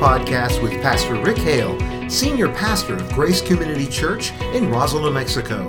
podcast 0.00 0.62
with 0.62 0.72
Pastor 0.80 1.14
Rick 1.14 1.36
Hale, 1.36 1.78
Senior 2.08 2.48
Pastor 2.48 2.94
of 2.94 3.12
Grace 3.12 3.42
Community 3.42 3.86
Church 3.86 4.32
in 4.54 4.70
Roswell, 4.70 5.02
New 5.02 5.10
Mexico. 5.10 5.68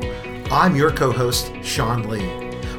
I'm 0.50 0.74
your 0.74 0.90
co 0.90 1.12
host, 1.12 1.52
Sean 1.62 2.08
Lee. 2.08 2.26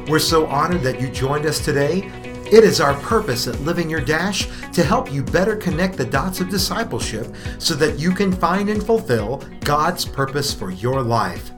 We're 0.07 0.17
so 0.17 0.47
honored 0.47 0.81
that 0.81 0.99
you 0.99 1.09
joined 1.09 1.45
us 1.45 1.63
today. 1.63 2.09
It 2.51 2.63
is 2.63 2.81
our 2.81 2.95
purpose 3.01 3.47
at 3.47 3.61
Living 3.61 3.87
Your 3.87 4.01
Dash 4.01 4.47
to 4.71 4.83
help 4.83 5.13
you 5.13 5.21
better 5.21 5.55
connect 5.55 5.95
the 5.95 6.05
dots 6.05 6.41
of 6.41 6.49
discipleship 6.49 7.27
so 7.59 7.75
that 7.75 7.99
you 7.99 8.13
can 8.13 8.31
find 8.31 8.69
and 8.69 8.83
fulfill 8.83 9.43
God's 9.59 10.05
purpose 10.05 10.55
for 10.55 10.71
your 10.71 11.03
life. 11.03 11.52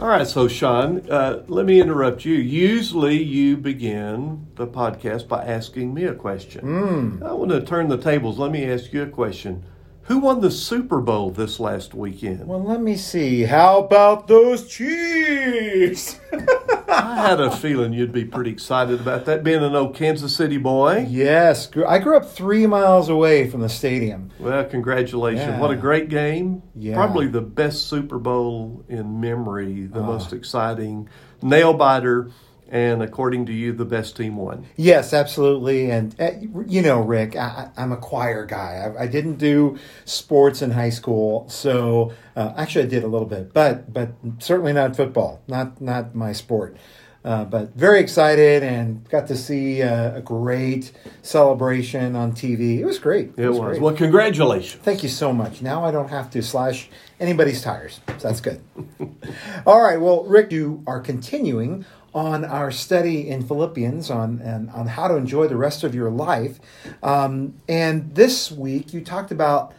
All 0.00 0.06
right, 0.06 0.28
so 0.28 0.46
Sean, 0.46 1.10
uh, 1.10 1.42
let 1.48 1.66
me 1.66 1.80
interrupt 1.80 2.24
you. 2.24 2.34
Usually 2.34 3.20
you 3.20 3.56
begin 3.56 4.46
the 4.54 4.68
podcast 4.68 5.26
by 5.26 5.44
asking 5.44 5.92
me 5.92 6.04
a 6.04 6.14
question. 6.14 6.64
Mm. 6.64 7.22
I 7.28 7.32
want 7.32 7.50
to 7.50 7.60
turn 7.62 7.88
the 7.88 7.96
tables. 7.96 8.38
Let 8.38 8.52
me 8.52 8.64
ask 8.64 8.92
you 8.92 9.02
a 9.02 9.08
question. 9.08 9.64
Who 10.08 10.18
won 10.20 10.40
the 10.40 10.50
Super 10.50 11.00
Bowl 11.02 11.30
this 11.30 11.60
last 11.60 11.92
weekend? 11.94 12.46
Well, 12.48 12.62
let 12.64 12.80
me 12.80 12.96
see. 12.96 13.42
How 13.42 13.80
about 13.84 14.26
those 14.26 14.66
Chiefs? 14.66 16.18
I 16.88 17.26
had 17.28 17.40
a 17.40 17.50
feeling 17.54 17.92
you'd 17.92 18.10
be 18.12 18.24
pretty 18.24 18.50
excited 18.50 19.00
about 19.00 19.26
that, 19.26 19.44
being 19.44 19.62
an 19.62 19.76
old 19.76 19.94
Kansas 19.94 20.34
City 20.34 20.56
boy. 20.56 21.06
yes, 21.10 21.68
I 21.86 21.98
grew 21.98 22.16
up 22.16 22.24
three 22.30 22.66
miles 22.66 23.10
away 23.10 23.50
from 23.50 23.60
the 23.60 23.68
stadium. 23.68 24.30
Well, 24.38 24.64
congratulations. 24.64 25.46
Yeah. 25.46 25.60
What 25.60 25.70
a 25.70 25.76
great 25.76 26.08
game. 26.08 26.62
Yeah. 26.74 26.94
Probably 26.94 27.26
the 27.26 27.42
best 27.42 27.88
Super 27.88 28.18
Bowl 28.18 28.84
in 28.88 29.20
memory, 29.20 29.86
the 29.86 30.00
Ah. 30.00 30.06
most 30.06 30.32
exciting, 30.32 31.08
nail 31.42 31.74
biter, 31.74 32.30
and 32.70 33.02
according 33.02 33.46
to 33.46 33.52
you, 33.52 33.72
the 33.72 33.84
best 33.84 34.16
team 34.16 34.36
won. 34.36 34.66
Yes, 34.76 35.12
absolutely. 35.12 35.90
And 35.90 36.14
uh, 36.20 36.32
you 36.66 36.82
know, 36.82 37.00
Rick, 37.00 37.36
I, 37.36 37.70
I'm 37.76 37.92
a 37.92 37.96
choir 37.96 38.44
guy. 38.44 38.92
I, 38.98 39.04
I 39.04 39.06
didn't 39.06 39.36
do 39.36 39.78
sports 40.04 40.62
in 40.62 40.70
high 40.70 40.90
school, 40.90 41.48
so 41.48 42.12
uh, 42.36 42.52
actually 42.56 42.84
I 42.84 42.88
did 42.88 43.04
a 43.04 43.08
little 43.08 43.28
bit, 43.28 43.52
but 43.52 43.92
but 43.92 44.10
certainly 44.38 44.72
not 44.72 44.96
football. 44.96 45.42
Not 45.48 45.80
not 45.80 46.14
my 46.14 46.32
sport. 46.32 46.76
Uh, 47.24 47.44
but 47.44 47.74
very 47.74 48.00
excited 48.00 48.62
and 48.62 49.06
got 49.10 49.26
to 49.26 49.36
see 49.36 49.82
uh, 49.82 50.16
a 50.16 50.20
great 50.20 50.92
celebration 51.20 52.14
on 52.14 52.32
TV. 52.32 52.78
It 52.78 52.84
was 52.84 53.00
great. 53.00 53.32
It 53.36 53.50
was. 53.50 53.58
great. 53.58 53.80
Well, 53.82 53.94
congratulations. 53.94 54.82
Thank 54.82 55.02
you 55.02 55.08
so 55.08 55.32
much. 55.32 55.60
Now 55.60 55.84
I 55.84 55.90
don't 55.90 56.08
have 56.08 56.30
to 56.30 56.42
slash 56.42 56.88
anybody's 57.18 57.60
tires. 57.60 58.00
So 58.18 58.28
that's 58.28 58.40
good. 58.40 58.62
All 59.66 59.82
right. 59.82 60.00
Well, 60.00 60.24
Rick, 60.24 60.52
you 60.52 60.82
are 60.86 61.00
continuing 61.00 61.84
on 62.14 62.44
our 62.44 62.70
study 62.70 63.28
in 63.28 63.46
Philippians 63.46 64.10
on 64.10 64.40
and 64.40 64.70
on 64.70 64.86
how 64.86 65.08
to 65.08 65.16
enjoy 65.16 65.46
the 65.46 65.56
rest 65.56 65.84
of 65.84 65.94
your 65.94 66.10
life. 66.10 66.58
Um, 67.02 67.54
and 67.68 68.14
this 68.14 68.50
week 68.50 68.92
you 68.92 69.02
talked 69.02 69.30
about 69.30 69.74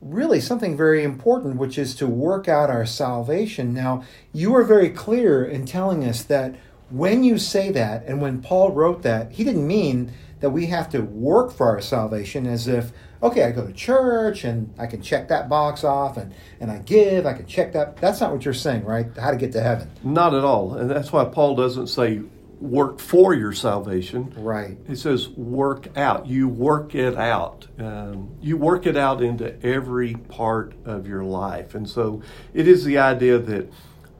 really 0.00 0.40
something 0.40 0.76
very 0.76 1.04
important, 1.04 1.56
which 1.56 1.78
is 1.78 1.94
to 1.94 2.06
work 2.06 2.48
out 2.48 2.70
our 2.70 2.84
salvation. 2.84 3.72
Now, 3.72 4.02
you 4.32 4.50
were 4.50 4.64
very 4.64 4.90
clear 4.90 5.44
in 5.44 5.64
telling 5.64 6.04
us 6.04 6.22
that 6.24 6.56
when 6.90 7.24
you 7.24 7.38
say 7.38 7.70
that, 7.70 8.04
and 8.06 8.20
when 8.20 8.42
Paul 8.42 8.72
wrote 8.72 9.02
that, 9.02 9.32
he 9.32 9.44
didn't 9.44 9.66
mean 9.66 10.12
that 10.40 10.50
we 10.50 10.66
have 10.66 10.90
to 10.90 11.00
work 11.00 11.52
for 11.52 11.68
our 11.68 11.80
salvation 11.80 12.46
as 12.46 12.66
if, 12.66 12.92
okay, 13.22 13.44
I 13.44 13.52
go 13.52 13.66
to 13.66 13.72
church 13.72 14.44
and 14.44 14.74
I 14.78 14.86
can 14.86 15.00
check 15.00 15.28
that 15.28 15.48
box 15.48 15.84
off 15.84 16.16
and, 16.16 16.34
and 16.60 16.70
I 16.70 16.78
give, 16.78 17.24
I 17.24 17.34
can 17.34 17.46
check 17.46 17.72
that. 17.74 17.96
That's 17.98 18.20
not 18.20 18.32
what 18.32 18.44
you're 18.44 18.54
saying, 18.54 18.84
right? 18.84 19.06
How 19.16 19.30
to 19.30 19.36
get 19.36 19.52
to 19.52 19.62
heaven. 19.62 19.90
Not 20.02 20.34
at 20.34 20.44
all. 20.44 20.74
And 20.74 20.90
that's 20.90 21.12
why 21.12 21.24
Paul 21.24 21.54
doesn't 21.54 21.86
say 21.86 22.22
work 22.60 23.00
for 23.00 23.34
your 23.34 23.52
salvation. 23.52 24.32
Right. 24.36 24.76
He 24.86 24.96
says 24.96 25.28
work 25.30 25.96
out. 25.96 26.26
You 26.26 26.48
work 26.48 26.94
it 26.94 27.16
out. 27.16 27.66
Um, 27.78 28.36
you 28.40 28.56
work 28.56 28.86
it 28.86 28.96
out 28.96 29.22
into 29.22 29.60
every 29.64 30.14
part 30.14 30.74
of 30.84 31.06
your 31.06 31.24
life. 31.24 31.74
And 31.74 31.88
so 31.88 32.22
it 32.54 32.68
is 32.68 32.84
the 32.84 32.98
idea 32.98 33.38
that 33.38 33.72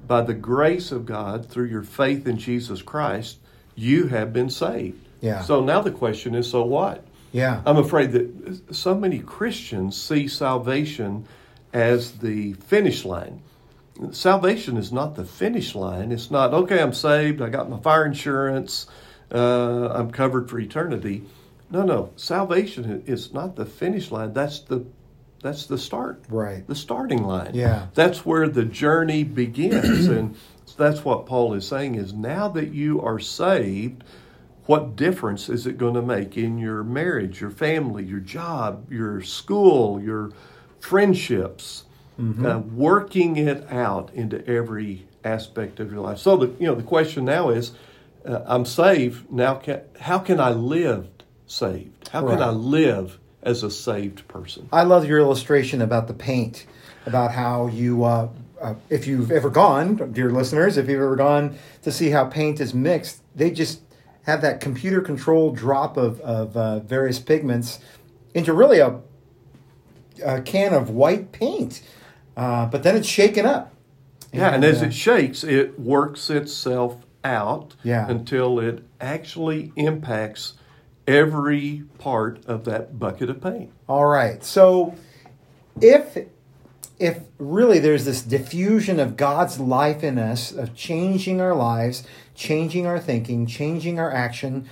by 0.06 0.22
the 0.22 0.34
grace 0.34 0.92
of 0.92 1.06
God, 1.06 1.48
through 1.48 1.66
your 1.66 1.84
faith 1.84 2.26
in 2.26 2.36
Jesus 2.36 2.82
Christ, 2.82 3.38
you 3.74 4.08
have 4.08 4.32
been 4.32 4.50
saved. 4.50 5.08
Yeah. 5.20 5.42
So 5.42 5.62
now 5.62 5.80
the 5.80 5.92
question 5.92 6.34
is 6.34 6.50
so 6.50 6.64
what? 6.64 7.06
Yeah. 7.32 7.62
I'm 7.66 7.78
afraid 7.78 8.12
that 8.12 8.74
so 8.74 8.94
many 8.94 9.18
Christians 9.18 10.00
see 10.00 10.28
salvation 10.28 11.26
as 11.72 12.12
the 12.12 12.52
finish 12.54 13.04
line. 13.04 13.42
Salvation 14.10 14.76
is 14.76 14.92
not 14.92 15.16
the 15.16 15.24
finish 15.24 15.74
line. 15.74 16.12
It's 16.12 16.30
not, 16.30 16.52
okay, 16.54 16.80
I'm 16.80 16.92
saved, 16.92 17.42
I 17.42 17.48
got 17.48 17.68
my 17.68 17.78
fire 17.78 18.04
insurance, 18.04 18.86
uh, 19.32 19.88
I'm 19.88 20.10
covered 20.10 20.50
for 20.50 20.58
eternity. 20.58 21.24
No, 21.70 21.82
no. 21.82 22.12
Salvation 22.16 23.02
is 23.06 23.32
not 23.32 23.56
the 23.56 23.64
finish 23.64 24.10
line. 24.10 24.34
That's 24.34 24.60
the 24.60 24.84
that's 25.42 25.66
the 25.66 25.78
start. 25.78 26.22
Right. 26.28 26.64
The 26.68 26.74
starting 26.76 27.24
line. 27.24 27.50
Yeah. 27.54 27.88
That's 27.94 28.24
where 28.24 28.48
the 28.48 28.64
journey 28.64 29.24
begins. 29.24 30.06
and 30.06 30.36
that's 30.76 31.04
what 31.04 31.26
Paul 31.26 31.54
is 31.54 31.66
saying 31.66 31.96
is 31.96 32.12
now 32.12 32.48
that 32.48 32.72
you 32.72 33.00
are 33.02 33.18
saved, 33.18 34.04
what 34.66 34.96
difference 34.96 35.48
is 35.48 35.66
it 35.66 35.78
going 35.78 35.94
to 35.94 36.02
make 36.02 36.36
in 36.36 36.58
your 36.58 36.84
marriage, 36.84 37.40
your 37.40 37.50
family, 37.50 38.04
your 38.04 38.20
job, 38.20 38.90
your 38.92 39.22
school, 39.22 40.00
your 40.00 40.30
friendships? 40.80 41.84
Uh, 42.46 42.58
working 42.58 43.36
it 43.36 43.66
out 43.72 44.12
into 44.14 44.46
every 44.46 45.06
aspect 45.24 45.80
of 45.80 45.90
your 45.90 46.00
life. 46.00 46.18
So 46.18 46.36
the 46.36 46.46
you 46.60 46.66
know 46.66 46.74
the 46.74 46.82
question 46.82 47.24
now 47.24 47.48
is, 47.48 47.72
uh, 48.24 48.40
I'm 48.46 48.64
saved 48.64 49.32
now. 49.32 49.54
Can, 49.54 49.80
how 49.98 50.18
can 50.18 50.38
I 50.38 50.50
live 50.50 51.08
saved? 51.46 52.10
How 52.10 52.28
can 52.28 52.40
I 52.40 52.50
live 52.50 53.18
as 53.42 53.62
a 53.62 53.70
saved 53.70 54.28
person? 54.28 54.68
I 54.72 54.84
love 54.84 55.06
your 55.06 55.18
illustration 55.18 55.82
about 55.82 56.06
the 56.06 56.14
paint, 56.14 56.66
about 57.06 57.32
how 57.32 57.66
you, 57.66 58.04
uh, 58.04 58.28
uh, 58.60 58.74
if 58.88 59.06
you've 59.06 59.32
ever 59.32 59.50
gone, 59.50 60.12
dear 60.12 60.30
listeners, 60.30 60.76
if 60.76 60.88
you've 60.88 61.02
ever 61.02 61.16
gone 61.16 61.56
to 61.82 61.90
see 61.90 62.10
how 62.10 62.26
paint 62.26 62.60
is 62.60 62.72
mixed, 62.72 63.22
they 63.34 63.50
just 63.50 63.80
have 64.24 64.40
that 64.42 64.60
computer 64.60 65.00
controlled 65.00 65.56
drop 65.56 65.96
of, 65.96 66.20
of 66.20 66.56
uh, 66.56 66.78
various 66.80 67.18
pigments 67.18 67.80
into 68.34 68.52
really 68.52 68.78
a, 68.78 69.00
a 70.24 70.40
can 70.42 70.72
of 70.72 70.90
white 70.90 71.32
paint. 71.32 71.82
Uh, 72.36 72.66
but 72.66 72.82
then 72.82 72.96
it's 72.96 73.08
shaken 73.08 73.44
up. 73.44 73.72
Yeah, 74.32 74.54
and 74.54 74.64
as 74.64 74.82
uh, 74.82 74.86
it 74.86 74.94
shakes, 74.94 75.44
it 75.44 75.78
works 75.78 76.30
itself 76.30 77.04
out 77.24 77.74
Yeah. 77.82 78.08
until 78.08 78.58
it 78.58 78.82
actually 79.00 79.72
impacts 79.76 80.54
every 81.06 81.84
part 81.98 82.44
of 82.46 82.64
that 82.64 82.98
bucket 82.98 83.28
of 83.28 83.40
paint. 83.42 83.70
All 83.88 84.06
right. 84.06 84.42
So 84.42 84.94
if 85.80 86.16
if 87.02 87.18
really 87.38 87.80
there's 87.80 88.04
this 88.04 88.22
diffusion 88.22 89.00
of 89.00 89.16
God's 89.16 89.58
life 89.58 90.04
in 90.04 90.18
us 90.18 90.52
of 90.52 90.74
changing 90.74 91.40
our 91.40 91.54
lives, 91.54 92.04
changing 92.34 92.86
our 92.86 93.00
thinking, 93.00 93.44
changing 93.46 93.98
our 93.98 94.12
action, 94.12 94.68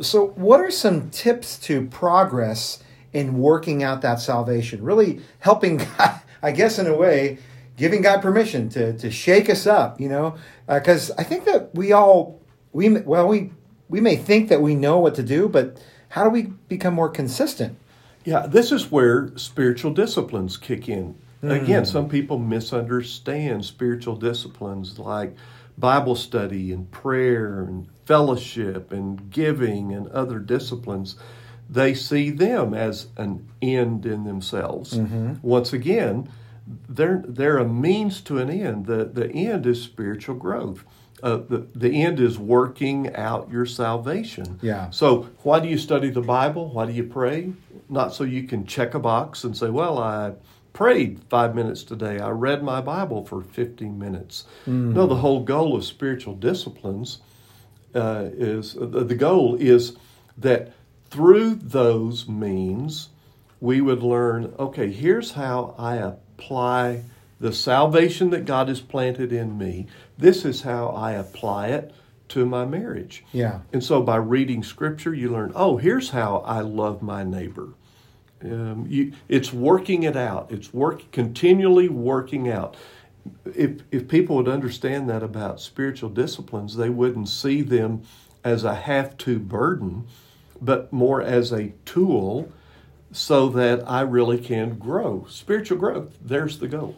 so 0.00 0.28
what 0.28 0.60
are 0.60 0.70
some 0.70 1.10
tips 1.10 1.58
to 1.60 1.86
progress 1.88 2.82
in 3.12 3.38
working 3.38 3.82
out 3.82 4.00
that 4.02 4.20
salvation? 4.20 4.82
Really 4.82 5.20
helping 5.40 5.76
God, 5.98 6.20
I 6.42 6.52
guess 6.52 6.78
in 6.78 6.86
a 6.86 6.96
way, 6.96 7.38
giving 7.76 8.00
God 8.00 8.22
permission 8.22 8.68
to 8.70 8.96
to 8.98 9.10
shake 9.10 9.50
us 9.50 9.66
up, 9.66 10.00
you 10.00 10.08
know? 10.08 10.36
Uh, 10.68 10.78
because 10.78 11.10
I 11.12 11.24
think 11.24 11.44
that 11.44 11.74
we 11.74 11.92
all 11.92 12.40
we 12.72 12.88
well 12.88 13.26
we 13.26 13.52
we 13.88 14.00
may 14.00 14.16
think 14.16 14.48
that 14.48 14.62
we 14.62 14.74
know 14.74 14.98
what 14.98 15.14
to 15.16 15.22
do, 15.22 15.48
but 15.48 15.82
how 16.10 16.24
do 16.24 16.30
we 16.30 16.42
become 16.68 16.94
more 16.94 17.08
consistent? 17.08 17.76
Yeah, 18.24 18.46
this 18.46 18.70
is 18.70 18.90
where 18.90 19.36
spiritual 19.36 19.92
disciplines 19.92 20.56
kick 20.56 20.88
in. 20.88 21.16
Again, 21.42 21.84
some 21.84 22.08
people 22.08 22.38
misunderstand 22.38 23.64
spiritual 23.64 24.16
disciplines 24.16 24.98
like 24.98 25.34
Bible 25.76 26.14
study 26.14 26.72
and 26.72 26.90
prayer 26.90 27.62
and 27.62 27.88
fellowship 28.04 28.92
and 28.92 29.30
giving 29.30 29.92
and 29.92 30.06
other 30.08 30.38
disciplines. 30.38 31.16
They 31.68 31.94
see 31.94 32.30
them 32.30 32.74
as 32.74 33.08
an 33.16 33.48
end 33.60 34.06
in 34.06 34.24
themselves. 34.24 34.96
Once 35.42 35.72
again, 35.72 36.28
they're 36.88 37.24
they're 37.26 37.58
a 37.58 37.66
means 37.68 38.20
to 38.22 38.38
an 38.38 38.48
end. 38.50 38.86
The 38.86 39.04
the 39.04 39.28
end 39.32 39.66
is 39.66 39.82
spiritual 39.82 40.36
growth. 40.36 40.84
Uh, 41.22 41.36
the 41.36 41.66
the 41.74 42.02
end 42.02 42.20
is 42.20 42.38
working 42.38 43.14
out 43.16 43.50
your 43.50 43.66
salvation. 43.66 44.58
Yeah. 44.62 44.90
So 44.90 45.28
why 45.42 45.58
do 45.60 45.68
you 45.68 45.78
study 45.78 46.10
the 46.10 46.20
Bible? 46.20 46.68
Why 46.72 46.86
do 46.86 46.92
you 46.92 47.04
pray? 47.04 47.52
Not 47.88 48.14
so 48.14 48.22
you 48.24 48.44
can 48.44 48.66
check 48.66 48.94
a 48.94 48.98
box 49.00 49.42
and 49.42 49.56
say, 49.56 49.70
"Well, 49.70 49.98
I 49.98 50.32
prayed 50.72 51.20
five 51.28 51.54
minutes 51.54 51.82
today. 51.82 52.18
I 52.18 52.30
read 52.30 52.62
my 52.62 52.80
Bible 52.80 53.24
for 53.24 53.42
fifteen 53.42 53.98
minutes." 53.98 54.44
No, 54.66 55.06
the 55.06 55.16
whole 55.16 55.42
goal 55.42 55.76
of 55.76 55.84
spiritual 55.84 56.34
disciplines 56.34 57.18
uh, 57.94 58.28
is 58.32 58.74
the 58.74 59.04
the 59.04 59.14
goal 59.14 59.56
is 59.56 59.96
that 60.38 60.72
through 61.10 61.56
those 61.56 62.26
means 62.28 63.10
we 63.60 63.80
would 63.80 64.02
learn. 64.02 64.54
Okay, 64.58 64.90
here's 64.90 65.32
how 65.32 65.74
I 65.78 65.96
apply 65.96 67.02
the 67.38 67.52
salvation 67.52 68.30
that 68.30 68.44
God 68.44 68.68
has 68.68 68.80
planted 68.80 69.32
in 69.32 69.58
me. 69.58 69.88
This 70.16 70.44
is 70.44 70.62
how 70.62 70.88
I 70.88 71.12
apply 71.12 71.68
it 71.68 71.92
to 72.28 72.46
my 72.46 72.64
marriage. 72.64 73.24
Yeah. 73.32 73.60
And 73.72 73.82
so 73.82 74.00
by 74.00 74.16
reading 74.16 74.62
scripture, 74.62 75.12
you 75.12 75.28
learn, 75.28 75.52
oh, 75.54 75.76
here's 75.76 76.10
how 76.10 76.38
I 76.46 76.60
love 76.60 77.02
my 77.02 77.24
neighbor. 77.24 77.74
Um, 78.44 78.86
you, 78.88 79.12
it's 79.28 79.52
working 79.52 80.02
it 80.02 80.16
out. 80.16 80.50
It's 80.50 80.72
work 80.72 81.10
continually 81.12 81.88
working 81.88 82.48
out. 82.48 82.76
If 83.54 83.82
if 83.90 84.08
people 84.08 84.36
would 84.36 84.48
understand 84.48 85.08
that 85.10 85.22
about 85.22 85.60
spiritual 85.60 86.10
disciplines, 86.10 86.76
they 86.76 86.90
wouldn't 86.90 87.28
see 87.28 87.62
them 87.62 88.02
as 88.44 88.64
a 88.64 88.74
have 88.74 89.16
to 89.18 89.38
burden, 89.38 90.06
but 90.60 90.92
more 90.92 91.22
as 91.22 91.52
a 91.52 91.72
tool 91.84 92.50
so 93.12 93.48
that 93.50 93.88
I 93.88 94.00
really 94.00 94.38
can 94.38 94.78
grow. 94.78 95.26
Spiritual 95.28 95.78
growth, 95.78 96.16
there's 96.20 96.58
the 96.58 96.68
goal. 96.68 96.96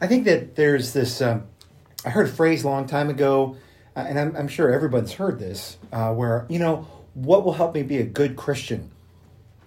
I 0.00 0.06
think 0.06 0.24
that 0.24 0.54
there's 0.54 0.92
this. 0.92 1.20
Um, 1.22 1.44
I 2.04 2.10
heard 2.10 2.28
a 2.28 2.32
phrase 2.32 2.64
a 2.64 2.68
long 2.68 2.86
time 2.86 3.08
ago, 3.08 3.56
uh, 3.96 4.00
and 4.00 4.20
I'm, 4.20 4.36
I'm, 4.36 4.48
sure 4.48 4.70
everyone's 4.70 5.14
heard 5.14 5.38
this, 5.38 5.78
uh, 5.92 6.12
where 6.12 6.44
you 6.50 6.58
know 6.58 6.86
what 7.14 7.44
will 7.44 7.54
help 7.54 7.74
me 7.74 7.82
be 7.82 7.98
a 7.98 8.04
good 8.04 8.36
Christian, 8.36 8.90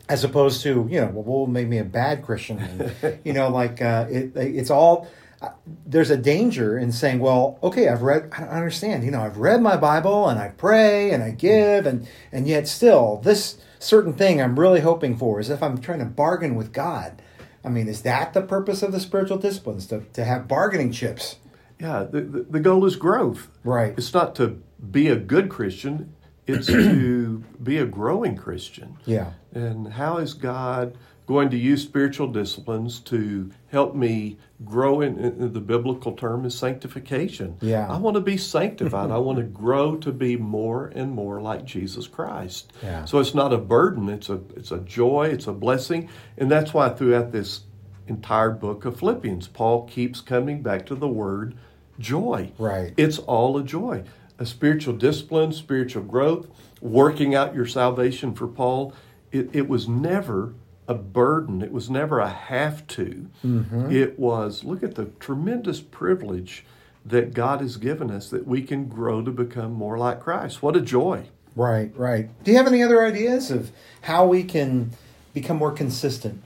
as 0.10 0.24
opposed 0.24 0.62
to 0.64 0.88
you 0.90 1.02
know 1.02 1.08
what 1.08 1.26
will 1.26 1.48
make 1.48 1.68
me 1.68 1.78
a 1.78 1.84
bad 1.84 2.24
Christian. 2.24 2.60
And, 2.60 3.20
you 3.24 3.34
know, 3.34 3.50
like 3.50 3.82
uh, 3.82 4.08
it, 4.10 4.36
it's 4.36 4.70
all. 4.70 5.08
Uh, 5.40 5.50
there's 5.86 6.10
a 6.10 6.18
danger 6.18 6.80
in 6.80 6.92
saying, 6.92 7.20
well, 7.20 7.60
okay, 7.62 7.88
I've 7.90 8.02
read, 8.02 8.32
I 8.36 8.42
understand, 8.46 9.04
you 9.04 9.12
know, 9.12 9.22
I've 9.22 9.38
read 9.38 9.62
my 9.62 9.78
Bible 9.78 10.28
and 10.28 10.40
I 10.40 10.48
pray 10.48 11.12
and 11.12 11.22
I 11.22 11.30
give, 11.30 11.86
and 11.86 12.08
and 12.32 12.48
yet 12.48 12.68
still 12.68 13.18
this 13.18 13.60
certain 13.78 14.14
thing 14.14 14.42
I'm 14.42 14.60
really 14.60 14.80
hoping 14.80 15.16
for 15.16 15.40
is 15.40 15.52
if 15.52 15.62
I'm 15.62 15.80
trying 15.80 16.00
to 16.00 16.06
bargain 16.06 16.56
with 16.56 16.74
God. 16.74 17.22
I 17.64 17.70
mean, 17.70 17.88
is 17.88 18.02
that 18.02 18.34
the 18.34 18.42
purpose 18.42 18.82
of 18.82 18.92
the 18.92 19.00
spiritual 19.00 19.38
disciplines 19.38 19.86
to, 19.88 20.02
to 20.14 20.24
have 20.24 20.48
bargaining 20.48 20.92
chips? 20.92 21.36
Yeah, 21.80 22.08
the, 22.10 22.22
the, 22.22 22.44
the 22.44 22.60
goal 22.60 22.86
is 22.86 22.96
growth. 22.96 23.50
Right. 23.64 23.94
It's 23.98 24.14
not 24.14 24.34
to 24.36 24.62
be 24.90 25.08
a 25.10 25.16
good 25.16 25.50
Christian, 25.50 26.14
it's 26.48 26.68
to 26.68 27.44
be 27.62 27.78
a 27.78 27.86
growing 27.86 28.36
Christian. 28.36 28.98
Yeah. 29.06 29.32
And 29.54 29.94
how 29.94 30.18
is 30.18 30.34
God 30.34 30.98
going 31.28 31.50
to 31.50 31.58
use 31.58 31.84
spiritual 31.84 32.28
disciplines 32.28 33.02
to 33.02 33.52
help 33.68 33.94
me 33.94 34.38
grow 34.64 35.02
in, 35.02 35.20
in, 35.20 35.52
the 35.52 35.60
biblical 35.60 36.14
term 36.14 36.46
is 36.46 36.58
sanctification. 36.58 37.58
Yeah. 37.62 37.86
I 37.88 37.98
want 37.98 38.16
to 38.16 38.22
be 38.22 38.38
sanctified. 38.38 39.12
I 39.12 39.18
want 39.28 39.38
to 39.38 39.44
grow 39.44 39.98
to 39.98 40.12
be 40.14 40.38
more 40.38 40.88
and 40.96 41.12
more 41.12 41.42
like 41.42 41.66
Jesus 41.66 42.08
Christ. 42.08 42.72
Yeah. 42.82 43.04
So 43.04 43.20
it's 43.20 43.36
not 43.36 43.52
a 43.52 43.58
burden, 43.58 44.08
it's 44.08 44.30
a 44.30 44.42
it's 44.56 44.72
a 44.72 44.80
joy, 44.80 45.28
it's 45.28 45.48
a 45.48 45.54
blessing. 45.54 46.10
And 46.38 46.50
that's 46.50 46.74
why 46.74 46.90
throughout 46.90 47.34
this 47.34 47.62
entire 48.08 48.52
book 48.52 48.86
of 48.86 48.98
Philippians, 48.98 49.50
Paul 49.50 49.86
keeps 49.86 50.22
coming 50.22 50.62
back 50.62 50.86
to 50.86 50.96
the 50.96 51.10
word 51.10 51.56
joy. 52.00 52.54
Right. 52.58 52.94
It's 52.96 53.20
all 53.20 53.58
a 53.58 53.64
joy. 53.64 54.06
A 54.40 54.46
spiritual 54.46 54.96
discipline, 54.96 55.52
spiritual 55.52 56.04
growth, 56.04 56.48
working 56.82 57.34
out 57.34 57.56
your 57.56 57.66
salvation 57.66 58.34
for 58.36 58.48
Paul, 58.48 58.94
it, 59.32 59.50
it 59.54 59.68
was 59.68 59.88
never 59.88 60.54
a 60.88 60.94
burden. 60.94 61.62
It 61.62 61.72
was 61.72 61.90
never 61.90 62.20
a 62.20 62.30
have 62.30 62.88
to. 62.88 63.30
Mm-hmm. 63.46 63.92
It 63.92 64.18
was, 64.18 64.64
look 64.64 64.84
at 64.84 64.96
the 64.96 65.06
tremendous 65.20 65.82
privilege 65.82 66.66
that 67.06 67.34
God 67.34 67.62
has 67.62 67.78
given 67.78 68.12
us 68.12 68.30
that 68.30 68.46
we 68.46 68.62
can 68.62 68.88
grow 68.88 69.22
to 69.22 69.32
become 69.32 69.74
more 69.74 69.98
like 69.98 70.20
Christ. 70.20 70.62
What 70.62 70.76
a 70.76 70.82
joy. 70.82 71.26
Right, 71.56 71.92
right. 71.96 72.30
Do 72.44 72.52
you 72.52 72.58
have 72.58 72.68
any 72.68 72.84
other 72.84 73.04
ideas 73.04 73.50
of 73.50 73.72
how 74.02 74.28
we 74.28 74.44
can 74.44 74.92
become 75.34 75.58
more 75.58 75.72
consistent? 75.72 76.44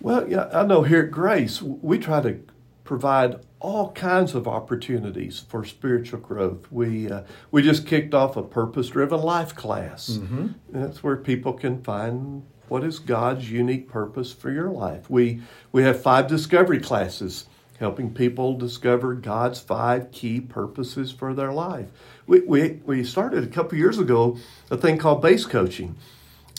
Well, 0.00 0.28
yeah, 0.28 0.48
I 0.52 0.64
know 0.64 0.82
here 0.82 1.02
at 1.02 1.10
Grace, 1.10 1.62
we 1.62 1.98
try 1.98 2.20
to 2.22 2.40
provide 2.84 3.40
all 3.60 3.92
kinds 3.92 4.34
of 4.34 4.48
opportunities 4.48 5.38
for 5.38 5.64
spiritual 5.64 6.20
growth. 6.20 6.70
We 6.72 7.10
uh, 7.10 7.22
we 7.50 7.62
just 7.62 7.86
kicked 7.86 8.14
off 8.14 8.36
a 8.36 8.42
purpose-driven 8.42 9.20
life 9.20 9.54
class. 9.54 10.10
Mm-hmm. 10.10 10.48
That's 10.70 11.02
where 11.02 11.16
people 11.16 11.52
can 11.52 11.82
find 11.82 12.42
what 12.70 12.84
is 12.84 13.00
God's 13.00 13.50
unique 13.50 13.88
purpose 13.88 14.32
for 14.32 14.50
your 14.50 14.70
life? 14.70 15.10
We, 15.10 15.42
we 15.72 15.82
have 15.82 16.00
five 16.00 16.28
discovery 16.28 16.78
classes 16.78 17.46
helping 17.80 18.14
people 18.14 18.56
discover 18.56 19.14
God's 19.14 19.58
five 19.58 20.12
key 20.12 20.40
purposes 20.40 21.10
for 21.10 21.34
their 21.34 21.52
life. 21.52 21.88
We, 22.28 22.40
we, 22.40 22.80
we 22.84 23.02
started 23.02 23.42
a 23.42 23.48
couple 23.48 23.76
years 23.76 23.98
ago 23.98 24.38
a 24.70 24.76
thing 24.76 24.98
called 24.98 25.20
base 25.20 25.46
coaching, 25.46 25.96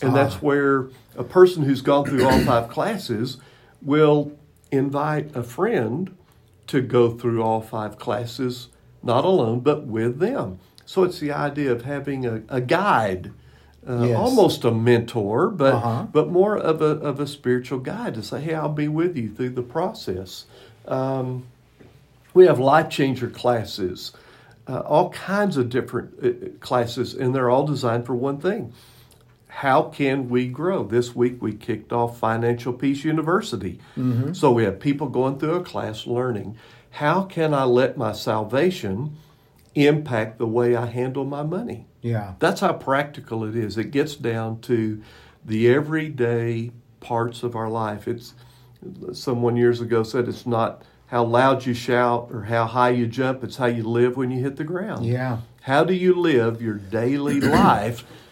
and 0.01 0.13
that's 0.13 0.35
ah. 0.35 0.39
where 0.39 0.89
a 1.15 1.23
person 1.23 1.63
who's 1.63 1.81
gone 1.81 2.05
through 2.05 2.25
all 2.25 2.39
five 2.41 2.69
classes 2.69 3.37
will 3.81 4.37
invite 4.69 5.33
a 5.33 5.43
friend 5.43 6.13
to 6.71 6.81
go 6.81 7.11
through 7.11 7.43
all 7.43 7.61
five 7.61 7.99
classes, 7.99 8.69
not 9.03 9.25
alone, 9.25 9.59
but 9.59 9.85
with 9.85 10.19
them. 10.19 10.59
So 10.85 11.03
it's 11.03 11.19
the 11.19 11.31
idea 11.31 11.71
of 11.71 11.83
having 11.83 12.25
a, 12.25 12.43
a 12.47 12.61
guide 12.61 13.31
uh, 13.87 14.05
yes. 14.05 14.17
almost 14.17 14.63
a 14.63 14.71
mentor, 14.71 15.49
but 15.49 15.73
uh-huh. 15.73 16.03
but 16.11 16.29
more 16.29 16.57
of 16.57 16.81
a 16.81 16.85
of 16.85 17.19
a 17.19 17.27
spiritual 17.27 17.79
guide 17.79 18.13
to 18.13 18.23
say, 18.23 18.39
"Hey, 18.39 18.53
I'll 18.53 18.69
be 18.69 18.87
with 18.87 19.17
you 19.17 19.33
through 19.33 19.49
the 19.49 19.63
process." 19.63 20.45
Um, 20.87 21.47
we 22.33 22.45
have 22.45 22.59
life 22.59 22.89
changer 22.89 23.29
classes, 23.29 24.13
uh, 24.67 24.79
all 24.79 25.09
kinds 25.09 25.57
of 25.57 25.69
different 25.69 26.23
uh, 26.23 26.49
classes, 26.59 27.15
and 27.15 27.33
they're 27.33 27.49
all 27.49 27.65
designed 27.65 28.05
for 28.05 28.15
one 28.15 28.39
thing: 28.39 28.71
how 29.55 29.83
can 29.83 30.29
we 30.29 30.47
grow? 30.47 30.83
This 30.83 31.15
week 31.15 31.41
we 31.41 31.53
kicked 31.53 31.91
off 31.91 32.17
Financial 32.17 32.73
Peace 32.73 33.03
University, 33.03 33.79
mm-hmm. 33.97 34.33
so 34.33 34.51
we 34.51 34.63
have 34.63 34.79
people 34.79 35.07
going 35.07 35.39
through 35.39 35.55
a 35.55 35.63
class 35.63 36.07
learning 36.07 36.57
how 36.91 37.23
can 37.23 37.53
I 37.53 37.63
let 37.63 37.97
my 37.97 38.11
salvation 38.11 39.17
impact 39.75 40.37
the 40.37 40.47
way 40.47 40.75
I 40.75 40.85
handle 40.85 41.25
my 41.25 41.43
money. 41.43 41.87
Yeah. 42.01 42.33
That's 42.39 42.59
how 42.61 42.73
practical 42.73 43.45
it 43.45 43.55
is. 43.55 43.77
It 43.77 43.91
gets 43.91 44.15
down 44.15 44.59
to 44.61 45.01
the 45.43 45.69
everyday 45.69 46.71
parts 46.99 47.43
of 47.43 47.55
our 47.55 47.69
life. 47.69 48.07
It's 48.07 48.33
someone 49.13 49.55
years 49.55 49.79
ago 49.79 50.03
said 50.03 50.27
it's 50.27 50.45
not 50.45 50.83
how 51.07 51.23
loud 51.23 51.65
you 51.65 51.73
shout 51.73 52.29
or 52.31 52.43
how 52.43 52.65
high 52.65 52.89
you 52.89 53.07
jump, 53.07 53.43
it's 53.43 53.57
how 53.57 53.65
you 53.67 53.83
live 53.83 54.17
when 54.17 54.31
you 54.31 54.41
hit 54.43 54.57
the 54.57 54.63
ground. 54.63 55.05
Yeah. 55.05 55.39
How 55.61 55.83
do 55.83 55.93
you 55.93 56.13
live 56.15 56.61
your 56.61 56.75
daily 56.75 57.39
life 57.39 58.03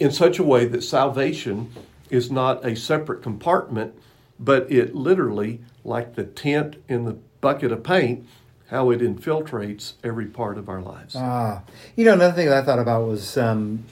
in 0.00 0.10
such 0.10 0.38
a 0.38 0.42
way 0.42 0.64
that 0.64 0.82
salvation 0.82 1.70
is 2.08 2.30
not 2.30 2.64
a 2.64 2.74
separate 2.74 3.22
compartment, 3.22 3.94
but 4.40 4.70
it 4.72 4.94
literally, 4.94 5.60
like 5.84 6.16
the 6.16 6.24
tent 6.24 6.76
in 6.88 7.04
the 7.04 7.12
bucket 7.40 7.70
of 7.70 7.84
paint, 7.84 8.26
how 8.70 8.90
it 8.90 9.00
infiltrates 9.00 9.92
every 10.02 10.26
part 10.26 10.56
of 10.56 10.68
our 10.68 10.80
lives. 10.80 11.14
Ah, 11.16 11.62
you 11.96 12.04
know, 12.04 12.14
another 12.14 12.34
thing 12.34 12.46
that 12.46 12.62
I 12.62 12.64
thought 12.64 12.78
about 12.78 13.06
was 13.06 13.36
um, 13.36 13.84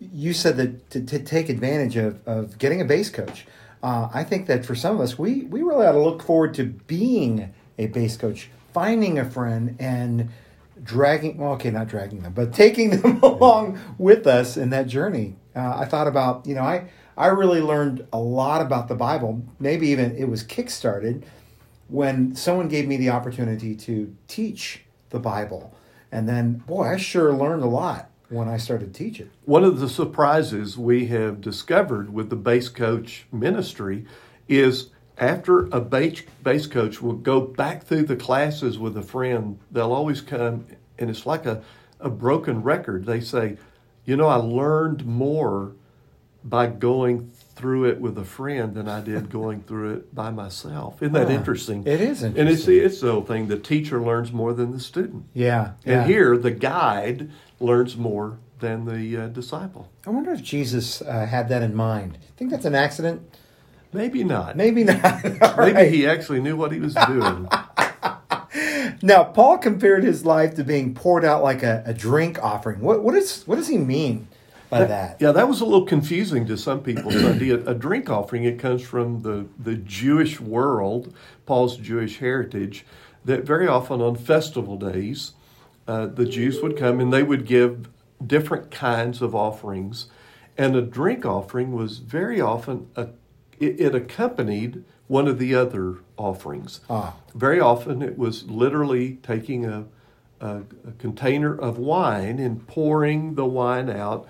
you 0.00 0.32
said 0.32 0.56
that 0.56 0.90
to, 0.90 1.04
to, 1.04 1.18
take 1.18 1.48
advantage 1.48 1.96
of, 1.96 2.26
of 2.26 2.58
getting 2.58 2.80
a 2.80 2.84
base 2.84 3.10
coach. 3.10 3.46
Uh, 3.82 4.08
I 4.14 4.24
think 4.24 4.46
that 4.46 4.64
for 4.64 4.74
some 4.74 4.94
of 4.94 5.00
us, 5.00 5.18
we, 5.18 5.42
we 5.42 5.62
really 5.62 5.84
ought 5.86 5.92
to 5.92 6.02
look 6.02 6.22
forward 6.22 6.54
to 6.54 6.64
being 6.64 7.52
a 7.78 7.86
base 7.86 8.16
coach, 8.16 8.48
finding 8.72 9.18
a 9.18 9.28
friend 9.28 9.76
and 9.78 10.30
dragging, 10.82 11.36
well, 11.36 11.52
okay, 11.52 11.70
not 11.70 11.88
dragging 11.88 12.22
them, 12.22 12.32
but 12.32 12.52
taking 12.52 12.90
them 12.90 13.20
along 13.22 13.78
with 13.98 14.26
us 14.26 14.56
in 14.56 14.70
that 14.70 14.86
journey. 14.86 15.36
Uh, 15.54 15.76
I 15.78 15.84
thought 15.84 16.06
about, 16.06 16.46
you 16.46 16.54
know, 16.54 16.62
I, 16.62 16.88
I 17.16 17.28
really 17.28 17.60
learned 17.60 18.06
a 18.12 18.18
lot 18.18 18.62
about 18.62 18.88
the 18.88 18.94
Bible. 18.94 19.42
Maybe 19.58 19.88
even 19.88 20.16
it 20.16 20.24
was 20.24 20.42
kickstarted 20.44 21.24
when 21.88 22.34
someone 22.34 22.68
gave 22.68 22.88
me 22.88 22.96
the 22.96 23.10
opportunity 23.10 23.74
to 23.76 24.16
teach 24.28 24.84
the 25.10 25.18
Bible. 25.18 25.74
And 26.10 26.28
then, 26.28 26.54
boy, 26.66 26.84
I 26.84 26.96
sure 26.96 27.32
learned 27.32 27.62
a 27.62 27.66
lot 27.66 28.10
when 28.28 28.48
I 28.48 28.56
started 28.56 28.94
teaching. 28.94 29.30
One 29.44 29.62
of 29.62 29.78
the 29.78 29.88
surprises 29.88 30.78
we 30.78 31.06
have 31.06 31.40
discovered 31.40 32.12
with 32.12 32.30
the 32.30 32.36
base 32.36 32.70
coach 32.70 33.26
ministry 33.30 34.06
is 34.48 34.88
after 35.22 35.66
a 35.66 35.80
base, 35.80 36.22
base 36.42 36.66
coach 36.66 37.00
will 37.00 37.14
go 37.14 37.40
back 37.40 37.84
through 37.84 38.02
the 38.02 38.16
classes 38.16 38.78
with 38.78 38.96
a 38.96 39.02
friend, 39.02 39.58
they'll 39.70 39.92
always 39.92 40.20
come, 40.20 40.66
and 40.98 41.08
it's 41.08 41.24
like 41.24 41.46
a, 41.46 41.62
a 42.00 42.10
broken 42.10 42.62
record. 42.62 43.06
They 43.06 43.20
say, 43.20 43.56
You 44.04 44.16
know, 44.16 44.26
I 44.26 44.36
learned 44.36 45.06
more 45.06 45.72
by 46.44 46.66
going 46.66 47.30
through 47.54 47.84
it 47.84 48.00
with 48.00 48.18
a 48.18 48.24
friend 48.24 48.74
than 48.74 48.88
I 48.88 49.00
did 49.00 49.30
going 49.38 49.62
through 49.62 49.94
it 49.94 50.14
by 50.14 50.30
myself. 50.30 51.00
Isn't 51.00 51.12
that 51.12 51.30
interesting? 51.30 51.86
It 51.86 52.00
is 52.00 52.24
interesting. 52.24 52.40
And 52.40 52.48
it's, 52.48 52.66
it's 52.66 53.00
the 53.00 53.12
whole 53.12 53.22
thing 53.22 53.46
the 53.46 53.58
teacher 53.58 54.02
learns 54.02 54.32
more 54.32 54.52
than 54.52 54.72
the 54.72 54.80
student. 54.80 55.26
Yeah. 55.34 55.74
And 55.84 56.00
yeah. 56.00 56.06
here, 56.06 56.36
the 56.36 56.50
guide 56.50 57.30
learns 57.60 57.96
more 57.96 58.38
than 58.58 58.86
the 58.86 59.24
uh, 59.24 59.28
disciple. 59.28 59.88
I 60.04 60.10
wonder 60.10 60.32
if 60.32 60.42
Jesus 60.42 61.00
uh, 61.02 61.26
had 61.26 61.48
that 61.50 61.62
in 61.62 61.76
mind. 61.76 62.18
I 62.20 62.38
think 62.38 62.50
that's 62.50 62.64
an 62.64 62.74
accident? 62.74 63.22
Maybe 63.92 64.24
not. 64.24 64.56
Maybe 64.56 64.84
not. 64.84 65.22
Maybe 65.24 65.40
right. 65.72 65.92
he 65.92 66.06
actually 66.06 66.40
knew 66.40 66.56
what 66.56 66.72
he 66.72 66.80
was 66.80 66.94
doing. 66.94 67.48
now, 69.02 69.24
Paul 69.24 69.58
compared 69.58 70.04
his 70.04 70.24
life 70.24 70.54
to 70.54 70.64
being 70.64 70.94
poured 70.94 71.24
out 71.24 71.42
like 71.42 71.62
a, 71.62 71.82
a 71.84 71.92
drink 71.92 72.42
offering. 72.42 72.80
What, 72.80 73.02
what, 73.02 73.14
is, 73.14 73.46
what 73.46 73.56
does 73.56 73.68
he 73.68 73.78
mean? 73.78 74.28
by 74.72 74.86
that. 74.86 75.20
Yeah, 75.20 75.32
that 75.32 75.48
was 75.48 75.60
a 75.60 75.66
little 75.66 75.84
confusing 75.84 76.46
to 76.46 76.56
some 76.56 76.80
people. 76.82 77.10
Sunday, 77.10 77.50
a, 77.50 77.58
a, 77.66 77.74
drink 77.74 78.08
offering 78.08 78.44
it 78.44 78.58
comes 78.58 78.80
from 78.80 79.20
the 79.20 79.46
the 79.58 79.76
Jewish 79.76 80.40
world, 80.40 81.14
Paul's 81.44 81.76
Jewish 81.76 82.18
heritage. 82.18 82.86
That 83.24 83.44
very 83.44 83.68
often 83.68 84.00
on 84.00 84.16
festival 84.16 84.76
days, 84.78 85.32
uh, 85.86 86.06
the 86.06 86.24
Jews 86.24 86.60
would 86.62 86.76
come 86.76 87.00
and 87.00 87.12
they 87.12 87.22
would 87.22 87.44
give 87.44 87.90
different 88.26 88.70
kinds 88.70 89.20
of 89.20 89.34
offerings, 89.34 90.06
and 90.56 90.74
a 90.74 90.82
drink 90.82 91.26
offering 91.26 91.72
was 91.72 91.98
very 91.98 92.40
often 92.40 92.88
a 92.96 93.08
it, 93.58 93.80
it 93.80 93.94
accompanied 93.94 94.84
one 95.08 95.28
of 95.28 95.38
the 95.38 95.54
other 95.54 95.98
offerings. 96.16 96.80
Ah. 96.88 97.16
Very 97.34 97.60
often 97.60 98.02
it 98.02 98.16
was 98.16 98.44
literally 98.44 99.18
taking 99.22 99.64
a, 99.64 99.84
a, 100.40 100.62
a 100.88 100.92
container 100.98 101.54
of 101.54 101.78
wine 101.78 102.38
and 102.38 102.66
pouring 102.66 103.34
the 103.34 103.44
wine 103.44 103.90
out 103.90 104.26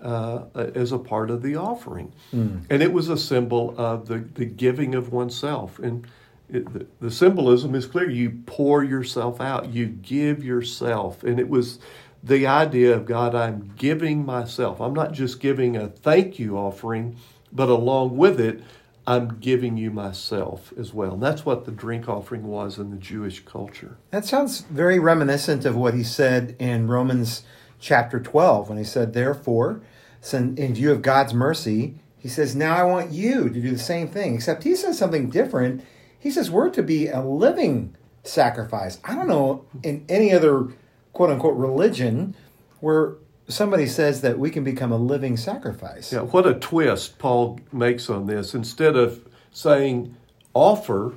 uh, 0.00 0.44
as 0.54 0.92
a 0.92 0.98
part 0.98 1.30
of 1.30 1.42
the 1.42 1.56
offering. 1.56 2.12
And 2.32 2.82
it 2.82 2.92
was 2.92 3.08
a 3.08 3.16
symbol 3.16 3.74
of 3.78 4.08
the, 4.08 4.18
the 4.34 4.44
giving 4.44 4.94
of 4.94 5.12
oneself. 5.12 5.78
And 5.78 6.06
it, 6.50 6.72
the, 6.72 6.86
the 7.00 7.10
symbolism 7.10 7.74
is 7.74 7.86
clear. 7.86 8.10
You 8.10 8.42
pour 8.46 8.82
yourself 8.84 9.40
out, 9.40 9.68
you 9.68 9.86
give 9.86 10.44
yourself. 10.44 11.22
And 11.22 11.38
it 11.38 11.48
was 11.48 11.78
the 12.22 12.46
idea 12.46 12.94
of 12.94 13.06
God, 13.06 13.34
I'm 13.34 13.72
giving 13.76 14.24
myself. 14.24 14.80
I'm 14.80 14.94
not 14.94 15.12
just 15.12 15.40
giving 15.40 15.76
a 15.76 15.88
thank 15.88 16.38
you 16.38 16.56
offering, 16.56 17.16
but 17.52 17.68
along 17.68 18.16
with 18.16 18.40
it, 18.40 18.62
I'm 19.06 19.38
giving 19.40 19.76
you 19.76 19.90
myself 19.90 20.72
as 20.78 20.94
well. 20.94 21.14
And 21.14 21.22
that's 21.22 21.44
what 21.44 21.64
the 21.64 21.72
drink 21.72 22.08
offering 22.08 22.46
was 22.46 22.78
in 22.78 22.90
the 22.90 22.96
Jewish 22.96 23.44
culture. 23.44 23.96
That 24.10 24.24
sounds 24.24 24.60
very 24.62 24.98
reminiscent 24.98 25.64
of 25.64 25.76
what 25.76 25.94
he 25.94 26.04
said 26.04 26.54
in 26.58 26.86
Romans 26.86 27.42
chapter 27.80 28.20
12 28.20 28.68
when 28.68 28.78
he 28.78 28.84
said, 28.84 29.12
Therefore, 29.12 29.82
in 30.32 30.74
view 30.74 30.92
of 30.92 31.02
God's 31.02 31.34
mercy, 31.34 31.96
he 32.16 32.28
says, 32.28 32.54
Now 32.54 32.76
I 32.76 32.84
want 32.84 33.10
you 33.10 33.48
to 33.48 33.60
do 33.60 33.72
the 33.72 33.78
same 33.78 34.06
thing. 34.06 34.36
Except 34.36 34.62
he 34.62 34.76
says 34.76 34.98
something 34.98 35.28
different. 35.28 35.84
He 36.16 36.30
says, 36.30 36.50
We're 36.50 36.70
to 36.70 36.82
be 36.82 37.08
a 37.08 37.20
living 37.20 37.96
sacrifice. 38.22 39.00
I 39.04 39.16
don't 39.16 39.26
know 39.28 39.64
in 39.82 40.04
any 40.08 40.32
other 40.32 40.68
quote 41.12 41.30
unquote 41.30 41.56
religion 41.56 42.36
where 42.78 43.14
somebody 43.48 43.86
says 43.86 44.20
that 44.22 44.38
we 44.38 44.50
can 44.50 44.64
become 44.64 44.92
a 44.92 44.96
living 44.96 45.36
sacrifice. 45.36 46.12
Yeah, 46.12 46.20
what 46.20 46.46
a 46.46 46.54
twist 46.54 47.18
Paul 47.18 47.60
makes 47.72 48.08
on 48.08 48.26
this. 48.26 48.54
Instead 48.54 48.96
of 48.96 49.26
saying 49.50 50.16
offer 50.54 51.14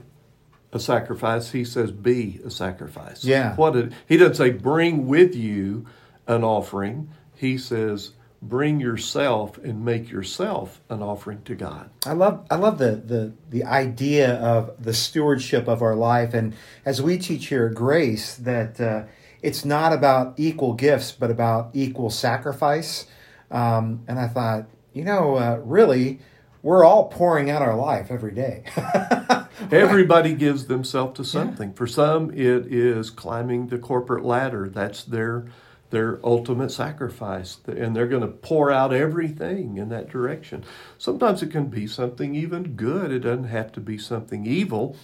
a 0.71 0.79
sacrifice, 0.79 1.51
he 1.51 1.63
says 1.63 1.91
be 1.91 2.41
a 2.45 2.49
sacrifice. 2.49 3.23
Yeah. 3.23 3.55
What 3.55 3.75
a, 3.75 3.91
he 4.07 4.17
doesn't 4.17 4.35
say 4.35 4.49
bring 4.49 5.07
with 5.07 5.35
you 5.35 5.85
an 6.27 6.43
offering. 6.43 7.09
He 7.35 7.57
says 7.57 8.11
bring 8.41 8.79
yourself 8.79 9.57
and 9.57 9.83
make 9.83 10.09
yourself 10.09 10.81
an 10.89 11.01
offering 11.01 11.41
to 11.43 11.55
God. 11.55 11.89
I 12.05 12.13
love 12.13 12.45
I 12.51 12.55
love 12.55 12.77
the, 12.77 12.91
the 12.91 13.33
the 13.49 13.63
idea 13.63 14.35
of 14.35 14.83
the 14.83 14.93
stewardship 14.93 15.67
of 15.67 15.81
our 15.81 15.95
life, 15.95 16.33
and 16.33 16.53
as 16.85 17.01
we 17.01 17.17
teach 17.17 17.47
here 17.47 17.67
at 17.67 17.75
Grace, 17.75 18.35
that 18.35 18.79
uh, 18.79 19.03
it's 19.45 19.63
not 19.63 19.93
about 19.93 20.33
equal 20.37 20.73
gifts, 20.73 21.11
but 21.11 21.29
about 21.29 21.69
equal 21.73 22.09
sacrifice. 22.09 23.05
Um, 23.51 24.03
and 24.07 24.19
I 24.19 24.27
thought, 24.27 24.65
you 24.91 25.03
know, 25.03 25.35
uh, 25.35 25.59
really, 25.63 26.19
we're 26.63 26.83
all 26.83 27.09
pouring 27.09 27.51
out 27.51 27.61
our 27.61 27.75
life 27.75 28.09
every 28.09 28.33
day. 28.33 28.63
Everybody 29.71 30.33
gives 30.33 30.65
themselves 30.65 31.17
to 31.17 31.23
something. 31.23 31.73
For 31.73 31.85
some, 31.85 32.31
it 32.31 32.73
is 32.73 33.11
climbing 33.11 33.67
the 33.67 33.77
corporate 33.77 34.25
ladder. 34.25 34.67
That's 34.67 35.03
their 35.03 35.45
their 35.91 36.19
ultimate 36.25 36.71
sacrifice, 36.71 37.59
and 37.67 37.95
they're 37.95 38.07
going 38.07 38.23
to 38.23 38.27
pour 38.27 38.71
out 38.71 38.91
everything 38.91 39.77
in 39.77 39.89
that 39.89 40.09
direction. 40.09 40.65
Sometimes 40.97 41.43
it 41.43 41.51
can 41.51 41.67
be 41.67 41.85
something 41.85 42.33
even 42.33 42.75
good. 42.75 43.11
It 43.11 43.19
doesn't 43.19 43.45
have 43.45 43.71
to 43.73 43.79
be 43.79 43.99
something 43.99 44.47
evil, 44.47 44.97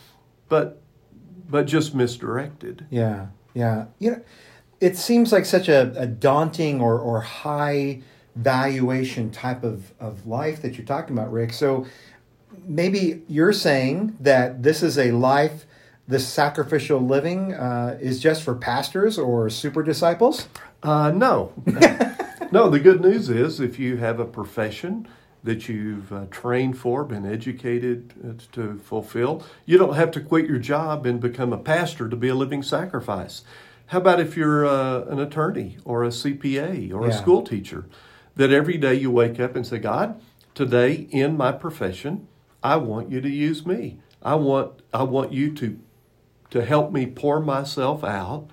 but 0.49 0.81
but 1.47 1.67
just 1.67 1.93
misdirected. 1.93 2.87
Yeah, 2.89 3.27
yeah. 3.53 3.85
You 3.99 4.11
know, 4.11 4.21
it 4.79 4.97
seems 4.97 5.31
like 5.31 5.45
such 5.45 5.69
a, 5.69 5.93
a 5.95 6.07
daunting 6.07 6.81
or, 6.81 6.99
or 6.99 7.21
high 7.21 8.01
valuation 8.35 9.29
type 9.29 9.63
of, 9.63 9.91
of 9.99 10.25
life 10.25 10.61
that 10.61 10.77
you're 10.77 10.85
talking 10.85 11.17
about, 11.17 11.31
Rick. 11.31 11.53
So 11.53 11.85
maybe 12.65 13.21
you're 13.27 13.53
saying 13.53 14.17
that 14.19 14.63
this 14.63 14.81
is 14.81 14.97
a 14.97 15.11
life, 15.11 15.65
this 16.07 16.27
sacrificial 16.27 16.99
living 16.99 17.53
uh, 17.53 17.97
is 18.01 18.19
just 18.19 18.43
for 18.43 18.55
pastors 18.55 19.17
or 19.17 19.49
super 19.49 19.83
disciples? 19.83 20.47
Uh, 20.81 21.11
no. 21.11 21.53
no, 22.51 22.69
the 22.69 22.79
good 22.79 23.01
news 23.01 23.29
is 23.29 23.59
if 23.59 23.77
you 23.77 23.97
have 23.97 24.19
a 24.19 24.25
profession 24.25 25.07
that 25.43 25.67
you've 25.67 26.13
uh, 26.13 26.25
trained 26.29 26.77
for, 26.77 27.03
been 27.03 27.25
educated 27.25 28.13
uh, 28.23 28.33
to 28.51 28.77
fulfill, 28.79 29.43
you 29.65 29.77
don't 29.77 29.95
have 29.95 30.11
to 30.11 30.21
quit 30.21 30.45
your 30.45 30.59
job 30.59 31.05
and 31.05 31.19
become 31.19 31.51
a 31.51 31.57
pastor 31.57 32.07
to 32.07 32.15
be 32.15 32.27
a 32.27 32.35
living 32.35 32.61
sacrifice. 32.61 33.43
How 33.87 33.97
about 33.97 34.19
if 34.19 34.37
you're 34.37 34.65
uh, 34.65 35.01
an 35.05 35.19
attorney 35.19 35.77
or 35.83 36.03
a 36.03 36.09
CPA 36.09 36.93
or 36.93 37.07
a 37.07 37.13
school 37.13 37.41
teacher? 37.41 37.85
That 38.35 38.51
every 38.51 38.77
day 38.77 38.93
you 38.93 39.11
wake 39.11 39.39
up 39.39 39.55
and 39.57 39.67
say, 39.67 39.79
God, 39.79 40.21
today 40.55 41.07
in 41.11 41.35
my 41.35 41.51
profession, 41.51 42.27
I 42.63 42.77
want 42.77 43.11
you 43.11 43.19
to 43.19 43.29
use 43.29 43.65
me. 43.65 43.99
I 44.23 44.35
want 44.35 44.81
I 44.93 45.03
want 45.03 45.33
you 45.33 45.51
to 45.55 45.77
to 46.51 46.63
help 46.63 46.91
me 46.91 47.05
pour 47.05 47.41
myself 47.41 48.03
out 48.03 48.47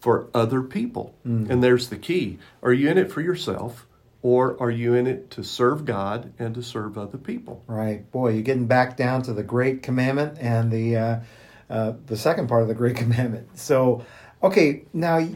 for 0.00 0.28
other 0.34 0.62
people. 0.62 1.14
And 1.50 1.62
there's 1.62 1.88
the 1.88 1.96
key. 1.96 2.38
Are 2.62 2.72
you 2.72 2.88
in 2.88 2.98
it 2.98 3.12
for 3.12 3.20
yourself 3.20 3.86
or 4.22 4.60
are 4.60 4.70
you 4.70 4.94
in 4.94 5.06
it 5.06 5.30
to 5.32 5.42
serve 5.42 5.84
God 5.84 6.32
and 6.38 6.54
to 6.54 6.62
serve 6.62 6.98
other 6.98 7.18
people? 7.18 7.64
Right. 7.66 8.10
Boy, 8.10 8.32
you're 8.32 8.42
getting 8.42 8.66
back 8.66 8.96
down 8.96 9.22
to 9.22 9.32
the 9.32 9.42
great 9.42 9.82
commandment 9.82 10.38
and 10.38 10.70
the 10.70 10.96
uh, 10.96 11.20
uh, 11.70 11.92
the 12.06 12.16
second 12.16 12.48
part 12.48 12.62
of 12.62 12.68
the 12.68 12.74
great 12.74 12.96
commandment. 13.04 13.58
So, 13.58 14.04
okay, 14.42 14.84
now 14.92 15.26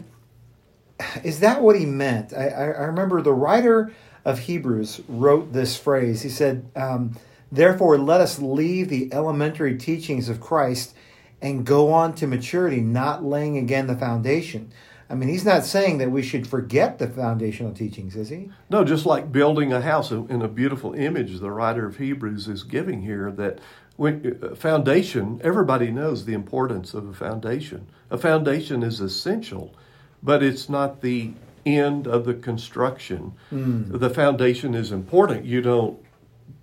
is 1.23 1.41
that 1.41 1.62
what 1.62 1.79
he 1.79 1.87
meant? 1.87 2.33
I, 2.35 2.49
I 2.49 2.64
remember 2.85 3.23
the 3.23 3.33
writer 3.33 3.93
of 4.25 4.41
Hebrews 4.41 5.03
wrote 5.09 5.53
this 5.53 5.76
phrase. 5.76 6.23
He 6.23 6.29
said, 6.29 6.71
um, 6.76 7.17
"Therefore, 7.50 7.97
let 7.99 8.21
us 8.21 8.38
leave 8.38 8.88
the 8.88 9.12
elementary 9.12 9.76
teachings 9.79 10.29
of 10.29 10.41
Christ 10.41 10.95
and 11.41 11.64
go 11.64 11.93
on 11.93 12.14
to 12.17 12.26
maturity, 12.26 12.81
not 12.81 13.25
laying 13.25 13.57
again 13.57 13.87
the 13.87 13.97
foundation." 13.97 14.73
I 15.11 15.15
mean, 15.15 15.29
he's 15.29 15.45
not 15.45 15.65
saying 15.65 15.99
that 15.99 16.11
we 16.11 16.23
should 16.23 16.47
forget 16.47 16.99
the 16.99 17.07
foundational 17.07 17.73
teachings, 17.73 18.17
is 18.17 18.31
he? 18.31 18.51
No, 18.71 18.85
just 18.85 19.05
like 19.05 19.31
building 19.31 19.73
a 19.73 19.81
house 19.81 20.11
in 20.11 20.43
a 20.43 20.49
beautiful 20.49 20.95
image, 20.95 21.39
the 21.39 21.51
writer 21.51 21.87
of 21.87 21.99
Hebrews 21.99 22.49
is 22.49 22.63
giving 22.63 23.03
here 23.03 23.31
that 23.33 23.59
when 23.97 24.39
uh, 24.43 24.55
foundation, 24.55 25.41
everybody 25.45 25.91
knows 25.91 26.25
the 26.25 26.33
importance 26.33 26.95
of 26.95 27.09
a 27.09 27.13
foundation. 27.13 27.87
A 28.11 28.19
foundation 28.19 28.83
is 28.83 29.01
essential, 29.01 29.75
but 30.23 30.43
it's 30.43 30.69
not 30.69 31.01
the 31.01 31.33
end 31.67 32.07
of 32.07 32.25
the 32.25 32.35
construction. 32.35 33.35
Hmm. 33.51 33.97
The 33.97 34.11
foundation 34.11 34.75
is 34.75 34.91
important. 34.91 35.45
You 35.45 35.61
don't 35.61 35.99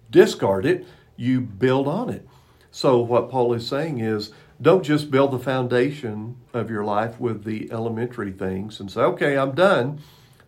discard 0.10 0.66
it, 0.66 0.86
you 1.16 1.42
build 1.42 1.88
on 1.88 2.10
it. 2.10 2.28
So, 2.72 3.00
what 3.00 3.30
Paul 3.30 3.54
is 3.54 3.68
saying 3.68 4.00
is 4.00 4.32
don't 4.62 4.84
just 4.84 5.10
build 5.10 5.32
the 5.32 5.39
foundation 5.39 6.38
of 6.53 6.70
your 6.70 6.84
life 6.84 7.20
with 7.20 7.44
the 7.44 7.72
elementary 7.72 8.32
things 8.32 8.80
and 8.80 8.91
say, 8.91 9.01
okay, 9.01 9.38
I'm 9.38 9.56
done. 9.56 10.01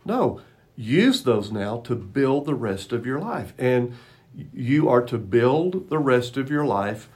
No, 0.05 0.41
use 0.75 1.23
those 1.23 1.51
now 1.51 1.79
to 1.81 1.95
build 1.95 2.45
the 2.45 2.55
rest 2.55 2.91
of 2.91 3.05
your 3.05 3.19
life. 3.19 3.53
And 3.57 3.95
you 4.53 4.89
are 4.89 5.01
to 5.03 5.17
build 5.17 5.89
the 5.89 5.97
rest 5.97 6.37
of 6.37 6.49
your 6.49 6.65
life 6.65 7.09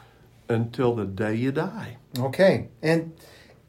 until 0.50 0.96
the 0.96 1.06
day 1.06 1.36
you 1.36 1.52
die. 1.52 1.98
Okay. 2.18 2.70
And 2.82 3.14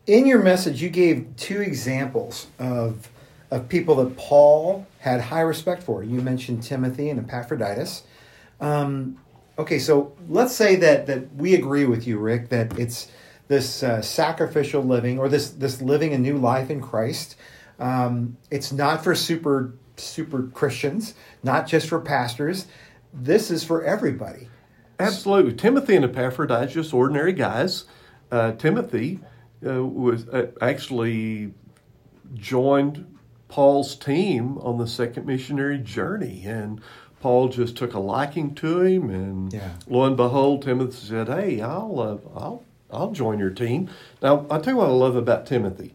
in 0.07 0.27
your 0.27 0.43
message, 0.43 0.81
you 0.81 0.89
gave 0.89 1.27
two 1.37 1.61
examples 1.61 2.47
of, 2.59 3.11
of 3.51 3.69
people 3.69 3.97
that 3.97 4.17
Paul 4.17 4.87
had 5.01 5.21
high 5.21 5.41
respect 5.41 5.83
for. 5.83 6.03
You 6.03 6.21
mentioned 6.21 6.63
Timothy 6.63 7.11
and 7.11 7.21
Epaphroditus. 7.21 8.05
Um, 8.61 9.19
okay, 9.59 9.79
so 9.79 10.15
let's 10.29 10.55
say 10.55 10.77
that, 10.77 11.07
that 11.07 11.35
we 11.35 11.55
agree 11.55 11.85
with 11.85 12.07
you, 12.07 12.19
Rick, 12.19 12.49
that 12.51 12.79
it's 12.79 13.11
this 13.49 13.83
uh, 13.83 14.01
sacrificial 14.03 14.83
living 14.83 15.19
or 15.19 15.29
this, 15.29 15.51
this 15.51 15.83
living 15.83 16.13
a 16.13 16.19
new 16.19 16.37
life 16.39 16.71
in 16.71 16.81
Christ. 16.81 17.37
Um, 17.79 18.37
it's 18.51 18.73
not 18.73 19.05
for 19.05 19.15
super 19.15 19.75
super 20.01 20.45
Christians, 20.49 21.15
not 21.43 21.67
just 21.67 21.89
for 21.89 22.01
pastors. 22.01 22.67
This 23.13 23.51
is 23.51 23.65
for 23.65 23.85
everybody. 23.85 24.49
Absolutely. 24.99 25.55
Timothy 25.55 25.97
and 25.97 26.05
Epaphroditus, 26.05 26.75
just 26.75 26.95
ordinary 26.95 27.33
guys. 27.33 27.85
Uh, 28.31 28.53
Timothy 28.53 29.21
uh, 29.67 29.85
was 29.85 30.29
uh, 30.29 30.51
actually 30.61 31.55
joined 32.35 33.17
Paul's 33.49 33.97
team 33.97 34.59
on 34.59 34.79
the 34.79 34.87
second 34.87 35.27
missionary 35.27 35.79
journey, 35.79 36.45
and 36.45 36.81
Paul 37.21 37.49
just 37.49 37.77
took 37.77 37.95
a 37.95 37.99
liking 38.01 38.55
to 38.57 38.81
him. 38.81 39.11
And 39.11 39.53
Yeah. 39.53 39.71
lo 39.89 40.05
and 40.05 40.17
behold, 40.17 40.63
Timothy 40.63 41.07
said, 41.07 41.29
"Hey, 41.29 41.61
I'll, 41.61 41.99
uh, 42.01 42.39
I'll, 42.39 42.63
I'll 42.91 43.11
join 43.13 43.39
your 43.39 43.51
team." 43.51 43.89
Now, 44.23 44.47
I'll 44.51 44.61
tell 44.61 44.75
you 44.75 44.79
what 44.79 44.89
I 44.89 44.93
love 44.93 45.17
about 45.17 45.47
Timothy. 45.47 45.95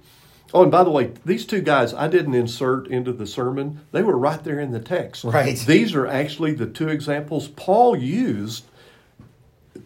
Oh, 0.53 0.61
and 0.61 0.71
by 0.71 0.83
the 0.83 0.91
way, 0.91 1.11
these 1.25 1.45
two 1.45 1.61
guys 1.61 1.93
I 1.95 2.07
didn't 2.07 2.35
insert 2.35 2.87
into 2.87 3.11
the 3.11 3.25
sermon; 3.25 3.79
they 3.91 4.03
were 4.03 4.17
right 4.17 4.43
there 4.43 4.59
in 4.59 4.71
the 4.71 4.79
text. 4.79 5.23
Right. 5.23 5.57
These 5.57 5.95
are 5.95 6.05
actually 6.05 6.53
the 6.53 6.67
two 6.67 6.89
examples 6.89 7.47
Paul 7.47 7.95
used 7.95 8.65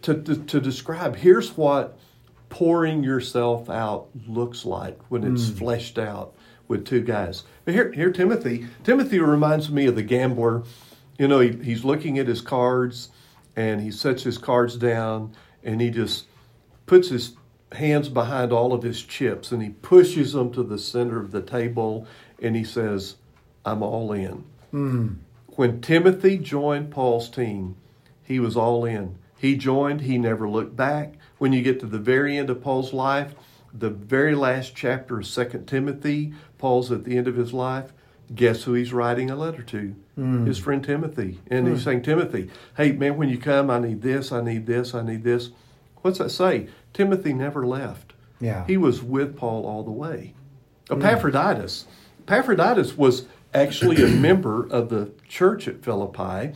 to, 0.02 0.14
to, 0.14 0.36
to 0.36 0.60
describe 0.60 1.16
here's 1.16 1.56
what 1.56 1.98
pouring 2.50 3.02
yourself 3.04 3.70
out 3.70 4.08
looks 4.26 4.64
like 4.64 4.98
when 5.08 5.24
it's 5.24 5.48
fleshed 5.50 5.98
out 5.98 6.32
with 6.66 6.84
two 6.86 7.00
guys. 7.00 7.44
But 7.64 7.74
here, 7.74 7.92
here 7.92 8.10
Timothy. 8.10 8.66
Timothy 8.84 9.18
reminds 9.18 9.70
me 9.70 9.86
of 9.86 9.96
the 9.96 10.02
gambler. 10.02 10.62
You 11.18 11.28
know, 11.28 11.40
he, 11.40 11.50
he's 11.50 11.84
looking 11.84 12.18
at 12.18 12.28
his 12.28 12.40
cards 12.40 13.10
and 13.56 13.80
he 13.80 13.90
sets 13.90 14.22
his 14.22 14.38
cards 14.38 14.76
down 14.76 15.34
and 15.62 15.80
he 15.80 15.90
just 15.90 16.26
puts 16.86 17.08
his 17.08 17.34
hands 17.72 18.08
behind 18.08 18.52
all 18.52 18.72
of 18.72 18.82
his 18.82 19.02
chips 19.02 19.52
and 19.52 19.62
he 19.62 19.70
pushes 19.70 20.32
them 20.32 20.52
to 20.52 20.62
the 20.62 20.78
center 20.78 21.20
of 21.20 21.32
the 21.32 21.42
table 21.42 22.06
and 22.40 22.56
he 22.56 22.64
says, 22.64 23.16
I'm 23.64 23.82
all 23.82 24.12
in. 24.12 24.44
Mm. 24.72 25.16
When 25.48 25.80
Timothy 25.80 26.38
joined 26.38 26.90
Paul's 26.90 27.28
team, 27.28 27.76
he 28.22 28.38
was 28.38 28.56
all 28.56 28.84
in. 28.84 29.18
He 29.36 29.56
joined, 29.56 30.02
he 30.02 30.18
never 30.18 30.48
looked 30.48 30.76
back. 30.76 31.14
When 31.38 31.52
you 31.52 31.62
get 31.62 31.80
to 31.80 31.86
the 31.86 31.98
very 31.98 32.36
end 32.36 32.50
of 32.50 32.62
Paul's 32.62 32.92
life, 32.92 33.34
the 33.72 33.90
very 33.90 34.34
last 34.34 34.74
chapter 34.74 35.18
of 35.18 35.26
Second 35.26 35.66
Timothy, 35.66 36.32
Paul's 36.58 36.90
at 36.90 37.04
the 37.04 37.18
end 37.18 37.28
of 37.28 37.36
his 37.36 37.52
life. 37.52 37.92
Guess 38.34 38.64
who 38.64 38.74
he's 38.74 38.92
writing 38.92 39.30
a 39.30 39.36
letter 39.36 39.62
to? 39.62 39.94
Mm. 40.18 40.46
His 40.46 40.58
friend 40.58 40.84
Timothy. 40.84 41.40
And 41.48 41.66
he's 41.66 41.84
saying, 41.84 42.02
Timothy, 42.02 42.50
hey, 42.76 42.92
man, 42.92 43.16
when 43.16 43.28
you 43.28 43.38
come, 43.38 43.70
I 43.70 43.78
need 43.78 44.02
this, 44.02 44.32
I 44.32 44.42
need 44.42 44.66
this, 44.66 44.94
I 44.94 45.02
need 45.02 45.24
this. 45.24 45.50
What's 46.02 46.18
that 46.18 46.30
say? 46.30 46.68
Timothy 46.92 47.32
never 47.32 47.66
left. 47.66 48.12
Yeah. 48.40 48.66
He 48.66 48.76
was 48.76 49.02
with 49.02 49.36
Paul 49.36 49.66
all 49.66 49.82
the 49.82 49.90
way. 49.90 50.34
Epaphroditus. 50.90 51.86
Epaphroditus 52.26 52.96
was 52.96 53.26
actually 53.54 54.02
a 54.02 54.08
member 54.20 54.66
of 54.68 54.88
the 54.88 55.12
church 55.28 55.66
at 55.68 55.82
Philippi. 55.82 56.52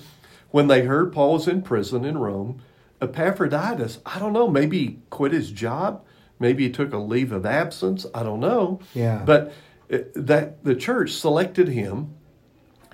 When 0.50 0.68
they 0.68 0.82
heard 0.82 1.12
Paul 1.12 1.34
was 1.34 1.48
in 1.48 1.62
prison 1.62 2.04
in 2.04 2.18
Rome, 2.18 2.60
Epaphroditus, 3.00 3.98
I 4.04 4.18
don't 4.18 4.32
know, 4.32 4.48
maybe 4.48 4.78
he 4.78 4.98
quit 5.10 5.32
his 5.32 5.50
job, 5.50 6.04
maybe 6.38 6.64
he 6.64 6.70
took 6.70 6.92
a 6.92 6.98
leave 6.98 7.32
of 7.32 7.46
absence, 7.46 8.06
I 8.14 8.22
don't 8.22 8.40
know. 8.40 8.80
Yeah. 8.94 9.22
But 9.24 9.52
Uh, 9.92 9.98
that 10.14 10.64
the 10.64 10.74
church 10.74 11.12
selected 11.12 11.68
him 11.68 12.14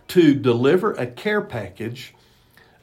to 0.08 0.34
deliver 0.34 0.92
a 0.94 1.06
care 1.06 1.40
package 1.40 2.14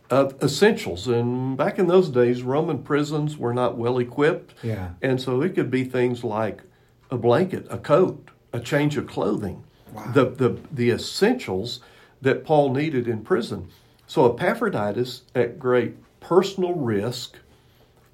of 0.09 0.35
essentials. 0.41 1.07
And 1.07 1.57
back 1.57 1.79
in 1.79 1.87
those 1.87 2.09
days, 2.09 2.43
Roman 2.43 2.83
prisons 2.83 3.37
were 3.37 3.53
not 3.53 3.77
well 3.77 3.97
equipped. 3.97 4.53
Yeah. 4.63 4.91
And 5.01 5.19
so 5.19 5.41
it 5.41 5.55
could 5.55 5.71
be 5.71 5.83
things 5.83 6.23
like 6.23 6.61
a 7.09 7.17
blanket, 7.17 7.65
a 7.69 7.77
coat, 7.77 8.29
a 8.53 8.59
change 8.59 8.97
of 8.97 9.07
clothing, 9.07 9.63
Wow. 9.91 10.11
the, 10.13 10.25
the, 10.29 10.57
the 10.71 10.89
essentials 10.91 11.79
that 12.21 12.45
Paul 12.45 12.73
needed 12.73 13.07
in 13.07 13.21
prison. 13.23 13.69
So 14.07 14.31
Epaphroditus, 14.33 15.23
at 15.33 15.57
great 15.59 15.95
personal 16.19 16.73
risk 16.73 17.37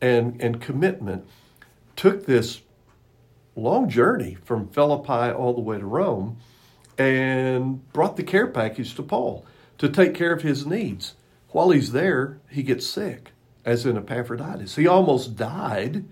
and, 0.02 0.42
and 0.42 0.62
commitment, 0.62 1.26
took 1.96 2.26
this 2.26 2.62
long 3.56 3.90
journey 3.90 4.38
from 4.44 4.68
Philippi 4.68 5.32
all 5.34 5.54
the 5.54 5.62
way 5.62 5.78
to 5.78 5.86
Rome 5.86 6.38
and 6.98 7.92
brought 7.94 8.18
the 8.18 8.24
care 8.24 8.48
package 8.48 8.96
to 8.96 9.04
Paul 9.04 9.46
to 9.78 9.90
take 9.90 10.14
care 10.14 10.34
of 10.34 10.44
his 10.44 10.66
needs. 10.66 11.16
While 11.50 11.72
he's 11.72 11.92
there, 11.92 12.40
he 12.50 12.64
gets 12.64 12.86
sick, 12.86 13.32
as 13.66 13.86
in 13.86 13.98
Epaphroditus. 13.98 14.76
He 14.76 14.88
almost 14.88 15.36
died, 15.36 16.06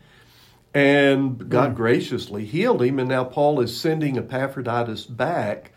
and 0.73 1.49
God 1.49 1.69
hmm. 1.69 1.75
graciously 1.75 2.45
healed 2.45 2.81
him. 2.81 2.99
And 2.99 3.09
now 3.09 3.23
Paul 3.23 3.61
is 3.61 3.79
sending 3.79 4.17
Epaphroditus 4.17 5.05
back 5.05 5.71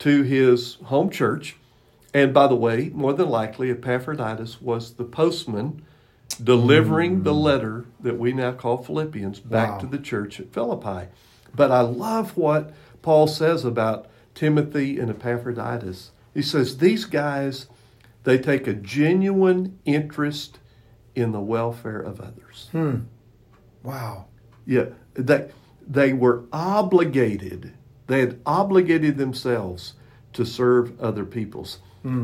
to 0.00 0.22
his 0.22 0.74
home 0.84 1.10
church. 1.10 1.56
And 2.12 2.32
by 2.32 2.46
the 2.46 2.56
way, 2.56 2.90
more 2.94 3.12
than 3.12 3.28
likely, 3.28 3.70
Epaphroditus 3.70 4.60
was 4.60 4.94
the 4.94 5.04
postman 5.04 5.82
delivering 6.42 7.22
the 7.22 7.34
letter 7.34 7.84
that 8.00 8.18
we 8.18 8.32
now 8.32 8.52
call 8.52 8.82
Philippians 8.82 9.40
back 9.40 9.72
Wow. 9.72 9.78
to 9.78 9.86
the 9.86 9.98
church 9.98 10.40
at 10.40 10.52
Philippi. 10.52 11.08
But 11.54 11.70
I 11.70 11.80
love 11.82 12.36
what 12.36 12.72
Paul 13.02 13.26
says 13.26 13.64
about 13.64 14.06
Timothy 14.34 14.98
and 14.98 15.10
Epaphroditus. 15.10 16.10
He 16.32 16.42
says, 16.42 16.78
These 16.78 17.04
guys, 17.04 17.68
they 18.24 18.38
take 18.38 18.66
a 18.66 18.72
genuine 18.74 19.78
interest 19.84 20.58
in 21.14 21.30
the 21.32 21.40
welfare 21.40 22.00
of 22.00 22.20
others. 22.20 22.68
Hmm. 22.72 23.02
Wow. 23.84 24.26
Yeah, 24.66 24.86
they, 25.14 25.50
they 25.86 26.12
were 26.12 26.44
obligated, 26.52 27.74
they 28.08 28.20
had 28.20 28.40
obligated 28.44 29.18
themselves 29.18 29.94
to 30.32 30.44
serve 30.44 31.00
other 31.00 31.24
peoples. 31.24 31.78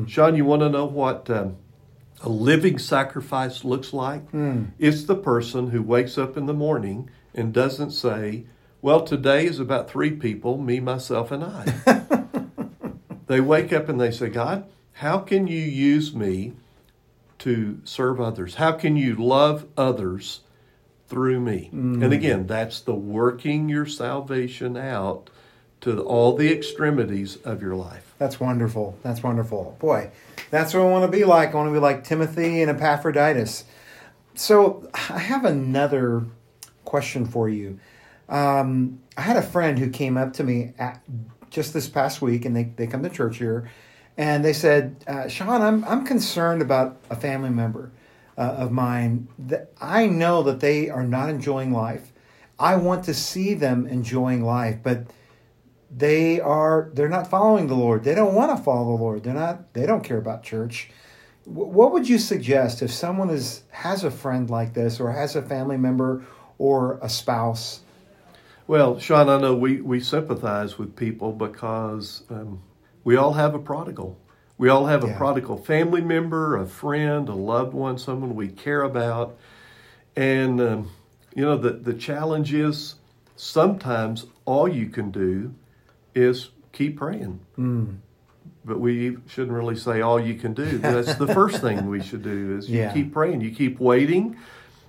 Sean, 0.08 0.34
you 0.36 0.44
want 0.44 0.60
to 0.60 0.68
know 0.68 0.84
what 0.84 1.30
um, 1.30 1.56
a 2.22 2.28
living 2.28 2.78
sacrifice 2.78 3.64
looks 3.64 3.92
like? 3.92 4.28
Hmm. 4.30 4.66
It's 4.78 5.04
the 5.04 5.16
person 5.16 5.70
who 5.70 5.82
wakes 5.82 6.18
up 6.18 6.36
in 6.36 6.46
the 6.46 6.54
morning 6.54 7.10
and 7.34 7.52
doesn't 7.52 7.92
say, 7.92 8.44
Well, 8.82 9.02
today 9.02 9.46
is 9.46 9.58
about 9.58 9.90
three 9.90 10.10
people, 10.10 10.58
me, 10.58 10.80
myself, 10.80 11.30
and 11.30 11.44
I. 11.44 12.02
they 13.26 13.40
wake 13.40 13.72
up 13.72 13.88
and 13.88 14.00
they 14.00 14.10
say, 14.10 14.28
God, 14.28 14.66
how 14.94 15.18
can 15.18 15.46
you 15.46 15.60
use 15.60 16.14
me 16.14 16.52
to 17.38 17.80
serve 17.84 18.20
others? 18.20 18.56
How 18.56 18.72
can 18.72 18.96
you 18.96 19.14
love 19.14 19.66
others 19.76 20.40
through 21.08 21.40
me? 21.40 21.68
Hmm. 21.70 22.02
And 22.02 22.12
again, 22.12 22.46
that's 22.46 22.80
the 22.80 22.94
working 22.94 23.68
your 23.68 23.86
salvation 23.86 24.76
out 24.76 25.30
to 25.80 26.02
all 26.02 26.36
the 26.36 26.52
extremities 26.52 27.36
of 27.36 27.62
your 27.62 27.74
life. 27.74 28.09
That's 28.20 28.38
wonderful. 28.38 28.98
That's 29.02 29.22
wonderful. 29.22 29.78
Boy, 29.78 30.10
that's 30.50 30.74
what 30.74 30.82
I 30.82 30.90
want 30.90 31.10
to 31.10 31.18
be 31.18 31.24
like. 31.24 31.52
I 31.52 31.54
want 31.54 31.70
to 31.70 31.72
be 31.72 31.78
like 31.78 32.04
Timothy 32.04 32.60
and 32.60 32.70
Epaphroditus. 32.70 33.64
So 34.34 34.86
I 34.92 35.18
have 35.18 35.46
another 35.46 36.26
question 36.84 37.24
for 37.24 37.48
you. 37.48 37.80
Um, 38.28 39.00
I 39.16 39.22
had 39.22 39.38
a 39.38 39.42
friend 39.42 39.78
who 39.78 39.88
came 39.88 40.18
up 40.18 40.34
to 40.34 40.44
me 40.44 40.74
at, 40.78 41.02
just 41.48 41.72
this 41.72 41.88
past 41.88 42.20
week, 42.20 42.44
and 42.44 42.54
they, 42.54 42.64
they 42.64 42.86
come 42.86 43.02
to 43.02 43.08
church 43.08 43.38
here, 43.38 43.70
and 44.18 44.44
they 44.44 44.52
said, 44.52 45.02
uh, 45.06 45.26
Sean, 45.26 45.62
I'm, 45.62 45.82
I'm 45.86 46.04
concerned 46.04 46.60
about 46.60 46.98
a 47.08 47.16
family 47.16 47.48
member 47.48 47.90
uh, 48.36 48.42
of 48.42 48.70
mine 48.70 49.28
that 49.38 49.72
I 49.80 50.08
know 50.08 50.42
that 50.42 50.60
they 50.60 50.90
are 50.90 51.04
not 51.04 51.30
enjoying 51.30 51.72
life. 51.72 52.12
I 52.58 52.76
want 52.76 53.04
to 53.04 53.14
see 53.14 53.54
them 53.54 53.86
enjoying 53.86 54.44
life, 54.44 54.80
but 54.82 55.06
they 55.90 56.40
are 56.40 56.90
they're 56.94 57.08
not 57.08 57.28
following 57.28 57.66
the 57.66 57.74
lord 57.74 58.04
they 58.04 58.14
don't 58.14 58.34
want 58.34 58.56
to 58.56 58.62
follow 58.62 58.96
the 58.96 59.02
lord 59.02 59.22
they're 59.24 59.34
not 59.34 59.72
they 59.74 59.86
don't 59.86 60.04
care 60.04 60.18
about 60.18 60.42
church 60.42 60.90
Wh- 61.44 61.48
what 61.74 61.92
would 61.92 62.08
you 62.08 62.18
suggest 62.18 62.80
if 62.82 62.92
someone 62.92 63.30
is 63.30 63.64
has 63.70 64.04
a 64.04 64.10
friend 64.10 64.48
like 64.50 64.74
this 64.74 65.00
or 65.00 65.10
has 65.12 65.34
a 65.36 65.42
family 65.42 65.76
member 65.76 66.24
or 66.58 66.98
a 67.02 67.08
spouse 67.08 67.80
Well, 68.68 69.00
Sean, 69.00 69.28
I 69.28 69.38
know 69.40 69.54
we, 69.56 69.80
we 69.80 69.98
sympathize 69.98 70.78
with 70.78 70.94
people 70.94 71.32
because 71.32 72.22
um, 72.30 72.62
we 73.02 73.16
all 73.16 73.32
have 73.32 73.52
a 73.54 73.58
prodigal. 73.58 74.16
We 74.58 74.68
all 74.68 74.86
have 74.86 75.02
a 75.02 75.08
Yeah. 75.08 75.16
prodigal 75.16 75.56
family 75.56 76.02
member, 76.02 76.56
a 76.56 76.66
friend, 76.66 77.28
a 77.28 77.34
loved 77.34 77.74
one, 77.74 77.98
someone 77.98 78.36
we 78.36 78.46
care 78.46 78.82
about. 78.82 79.36
And, 80.14 80.60
um, 80.60 80.90
you 81.34 81.44
know, 81.44 81.56
the, 81.56 81.70
the 81.72 81.94
challenge 81.94 82.54
is 82.54 82.94
sometimes 83.34 84.26
all 84.44 84.68
you 84.68 84.86
can 84.86 85.10
do 85.10 85.52
is 86.14 86.50
keep 86.72 86.96
praying. 86.98 87.40
But 88.64 88.78
we 88.78 89.16
shouldn't 89.26 89.56
really 89.56 89.76
say 89.76 90.00
all 90.02 90.20
you 90.20 90.34
can 90.34 90.52
do. 90.54 90.78
That's 90.78 91.14
the 91.14 91.26
first 91.26 91.60
thing 91.60 91.86
we 91.88 92.02
should 92.02 92.22
do 92.22 92.56
is 92.58 92.68
you 92.68 92.80
Yeah. 92.80 92.92
keep 92.92 93.12
praying. 93.12 93.40
You 93.40 93.50
keep 93.52 93.80
waiting. 93.80 94.36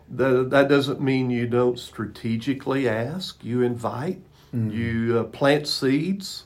That, 0.10 0.50
that 0.50 0.68
doesn't 0.68 1.00
mean 1.00 1.30
you 1.30 1.48
don't 1.48 1.80
strategically 1.80 2.88
ask. 2.90 3.44
You 3.44 3.62
invite. 3.62 4.22
You 4.54 5.20
uh, 5.20 5.24
plant 5.26 5.66
seeds 5.68 6.44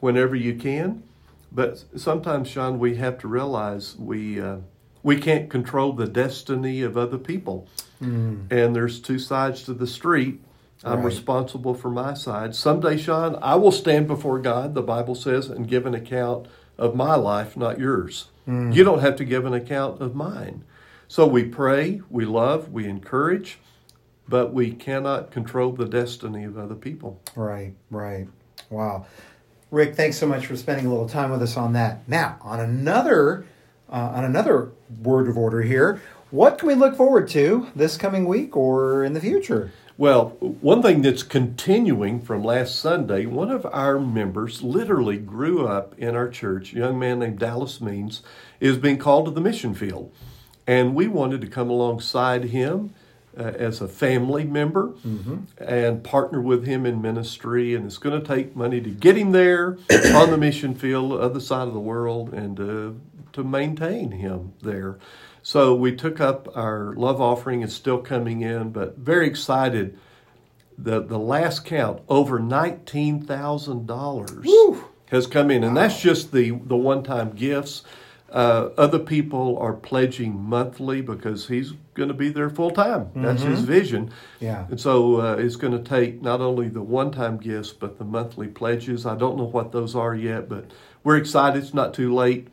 whenever 0.00 0.34
you 0.34 0.56
can. 0.56 1.04
But 1.52 1.84
sometimes, 1.96 2.48
Sean, 2.48 2.80
we 2.80 2.96
have 2.96 3.16
to 3.20 3.28
realize 3.28 3.94
we 3.96 4.40
uh, 4.40 4.56
we 5.04 5.16
can't 5.16 5.48
control 5.48 5.92
the 5.92 6.08
destiny 6.08 6.82
of 6.82 6.96
other 6.96 7.16
people. 7.18 7.68
And 8.00 8.74
there's 8.76 9.00
two 9.00 9.18
sides 9.20 9.62
to 9.64 9.74
the 9.74 9.86
street. 9.86 10.40
I'm 10.84 10.98
Right. 10.98 11.06
responsible 11.06 11.74
for 11.74 11.90
my 11.90 12.14
side. 12.14 12.54
Someday, 12.54 12.96
Sean, 12.96 13.36
I 13.42 13.56
will 13.56 13.72
stand 13.72 14.06
before 14.06 14.38
God, 14.38 14.74
the 14.74 14.82
Bible 14.82 15.14
says, 15.14 15.48
and 15.48 15.66
give 15.66 15.86
an 15.86 15.94
account 15.94 16.46
of 16.78 16.94
my 16.94 17.16
life, 17.16 17.56
not 17.56 17.78
yours. 17.80 18.28
You 18.46 18.82
don't 18.82 19.00
have 19.00 19.16
to 19.16 19.24
give 19.26 19.44
an 19.44 19.52
account 19.52 20.00
of 20.00 20.14
mine. 20.14 20.62
So 21.06 21.26
we 21.26 21.44
pray, 21.44 22.00
we 22.08 22.24
love, 22.24 22.72
we 22.72 22.86
encourage, 22.86 23.58
but 24.26 24.54
we 24.54 24.70
cannot 24.70 25.30
control 25.30 25.72
the 25.72 25.84
destiny 25.84 26.44
of 26.44 26.56
other 26.56 26.74
people. 26.74 27.20
right 27.36 27.74
right 27.90 28.26
wow 28.70 29.04
rick 29.70 29.94
thanks 29.96 30.16
so 30.18 30.26
much 30.26 30.46
for 30.46 30.56
spending 30.56 30.84
a 30.86 30.88
little 30.90 31.08
time 31.08 31.30
with 31.30 31.42
us 31.42 31.56
on 31.56 31.72
that 31.74 32.06
now 32.08 32.36
on 32.42 32.60
another 32.60 33.44
uh, 33.90 34.10
on 34.14 34.24
another 34.24 34.70
word 35.02 35.28
of 35.28 35.36
order 35.38 35.62
here 35.62 36.00
what 36.30 36.58
can 36.58 36.68
we 36.68 36.74
look 36.74 36.94
forward 36.96 37.26
to 37.28 37.68
this 37.74 37.96
coming 37.96 38.26
week 38.26 38.54
or 38.56 39.02
in 39.04 39.12
the 39.14 39.20
future 39.20 39.70
Well, 39.98 40.28
one 40.38 40.80
thing 40.80 41.02
that's 41.02 41.24
continuing 41.24 42.20
from 42.20 42.44
last 42.44 42.76
Sunday, 42.78 43.26
one 43.26 43.50
of 43.50 43.66
our 43.66 43.98
members 43.98 44.62
literally 44.62 45.18
grew 45.18 45.66
up 45.66 45.92
in 45.98 46.14
our 46.14 46.28
church, 46.28 46.72
a 46.72 46.76
young 46.76 47.00
man 47.00 47.18
named 47.18 47.40
Dallas 47.40 47.80
Means, 47.80 48.22
is 48.60 48.78
being 48.78 48.98
called 48.98 49.24
to 49.24 49.32
the 49.32 49.40
mission 49.40 49.74
field. 49.74 50.12
And 50.68 50.94
we 50.94 51.08
wanted 51.08 51.40
to 51.40 51.48
come 51.48 51.68
alongside 51.68 52.44
him 52.44 52.94
uh, 53.36 53.42
as 53.42 53.80
a 53.80 53.88
family 53.88 54.44
member 54.44 54.94
and 55.58 56.04
partner 56.04 56.40
with 56.40 56.64
him 56.64 56.86
in 56.86 57.02
ministry. 57.02 57.74
And 57.74 57.84
it's 57.84 57.98
going 57.98 58.20
to 58.20 58.24
take 58.24 58.54
money 58.54 58.80
to 58.80 58.90
get 58.90 59.16
him 59.16 59.32
there 59.32 59.78
on 60.14 60.30
the 60.30 60.38
mission 60.38 60.76
field, 60.76 61.12
other 61.12 61.40
side 61.40 61.66
of 61.66 61.74
the 61.74 61.80
world, 61.80 62.32
and 62.32 62.56
to, 62.56 63.00
to 63.32 63.42
maintain 63.42 64.12
him 64.12 64.52
there. 64.62 64.98
So 65.48 65.74
we 65.74 65.96
took 65.96 66.20
up 66.20 66.54
our 66.54 66.92
love 66.94 67.22
offering. 67.22 67.62
It's 67.62 67.72
still 67.72 68.02
coming 68.02 68.42
in, 68.42 68.68
but 68.68 68.98
very 68.98 69.26
excited. 69.26 69.98
The 70.76 71.00
the 71.00 71.18
last 71.18 71.64
count 71.64 72.02
over 72.06 72.38
nineteen 72.38 73.22
thousand 73.22 73.86
dollars 73.86 74.46
has 75.06 75.26
come 75.26 75.50
in, 75.50 75.64
and 75.64 75.74
that's 75.74 76.02
just 76.02 76.32
the 76.32 76.50
the 76.50 76.76
one 76.76 77.02
time 77.02 77.30
gifts. 77.30 77.82
Uh, 78.30 78.68
other 78.76 78.98
people 78.98 79.56
are 79.56 79.72
pledging 79.72 80.38
monthly 80.38 81.00
because 81.00 81.48
he's 81.48 81.72
going 81.94 82.10
to 82.10 82.14
be 82.14 82.28
there 82.28 82.50
full 82.50 82.70
time. 82.70 83.08
That's 83.16 83.40
his 83.40 83.60
vision. 83.60 84.10
Yeah. 84.40 84.66
And 84.68 84.78
so 84.78 85.22
uh, 85.22 85.36
it's 85.36 85.56
going 85.56 85.72
to 85.72 85.82
take 85.82 86.20
not 86.20 86.42
only 86.42 86.68
the 86.68 86.82
one 86.82 87.10
time 87.10 87.38
gifts, 87.38 87.72
but 87.72 87.96
the 87.96 88.04
monthly 88.04 88.48
pledges. 88.48 89.06
I 89.06 89.16
don't 89.16 89.38
know 89.38 89.44
what 89.48 89.72
those 89.72 89.96
are 89.96 90.14
yet, 90.14 90.46
but 90.50 90.66
we're 91.04 91.16
excited. 91.16 91.62
It's 91.62 91.72
not 91.72 91.94
too 91.94 92.14
late 92.14 92.48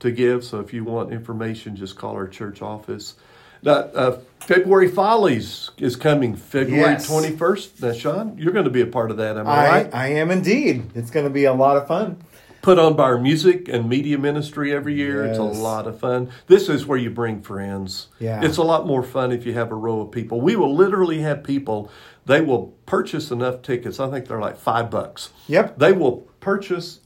to 0.00 0.10
give. 0.10 0.44
So 0.44 0.60
if 0.60 0.72
you 0.72 0.84
want 0.84 1.12
information, 1.12 1.76
just 1.76 1.96
call 1.96 2.14
our 2.14 2.28
church 2.28 2.62
office. 2.62 3.14
Now, 3.62 3.72
uh, 3.72 4.18
February 4.40 4.88
Follies 4.88 5.70
is 5.78 5.96
coming 5.96 6.36
February 6.36 6.92
Yes. 6.92 7.10
21st. 7.10 7.82
Now, 7.82 7.92
Sean, 7.92 8.38
you're 8.38 8.52
going 8.52 8.64
to 8.66 8.70
be 8.70 8.80
a 8.82 8.86
part 8.86 9.10
of 9.10 9.16
that, 9.16 9.36
am 9.36 9.48
I, 9.48 9.50
I, 9.50 9.68
right? 9.68 9.94
I 9.94 10.06
am 10.12 10.30
indeed. 10.30 10.90
It's 10.94 11.10
going 11.10 11.26
to 11.26 11.30
be 11.30 11.44
a 11.44 11.52
lot 11.52 11.76
of 11.76 11.88
fun. 11.88 12.22
Put 12.62 12.78
on 12.78 12.96
by 12.96 13.04
our 13.04 13.18
music 13.18 13.68
and 13.68 13.88
media 13.88 14.18
ministry 14.18 14.72
every 14.72 14.94
year. 14.94 15.24
It's 15.24 15.38
a 15.38 15.42
lot 15.42 15.86
of 15.86 15.98
fun. 15.98 16.30
This 16.48 16.68
is 16.68 16.86
where 16.86 16.98
you 16.98 17.08
bring 17.08 17.40
friends. 17.40 18.08
Yeah. 18.18 18.42
It's 18.44 18.56
a 18.56 18.64
lot 18.64 18.86
more 18.86 19.02
fun 19.02 19.30
if 19.32 19.46
you 19.46 19.54
have 19.54 19.70
a 19.70 19.76
row 19.76 20.00
of 20.00 20.10
people. 20.10 20.40
We 20.40 20.56
will 20.56 20.74
literally 20.74 21.20
have 21.20 21.44
people, 21.44 21.90
they 22.26 22.40
will 22.40 22.74
purchase 22.84 23.30
enough 23.30 23.62
tickets. 23.62 24.00
I 24.00 24.10
think 24.10 24.26
they're 24.26 24.40
like 24.40 24.56
five 24.58 24.90
bucks. 24.90 25.30
Yep. 25.46 25.78
They 25.78 25.92
will 25.92 26.28
purchase 26.40 27.00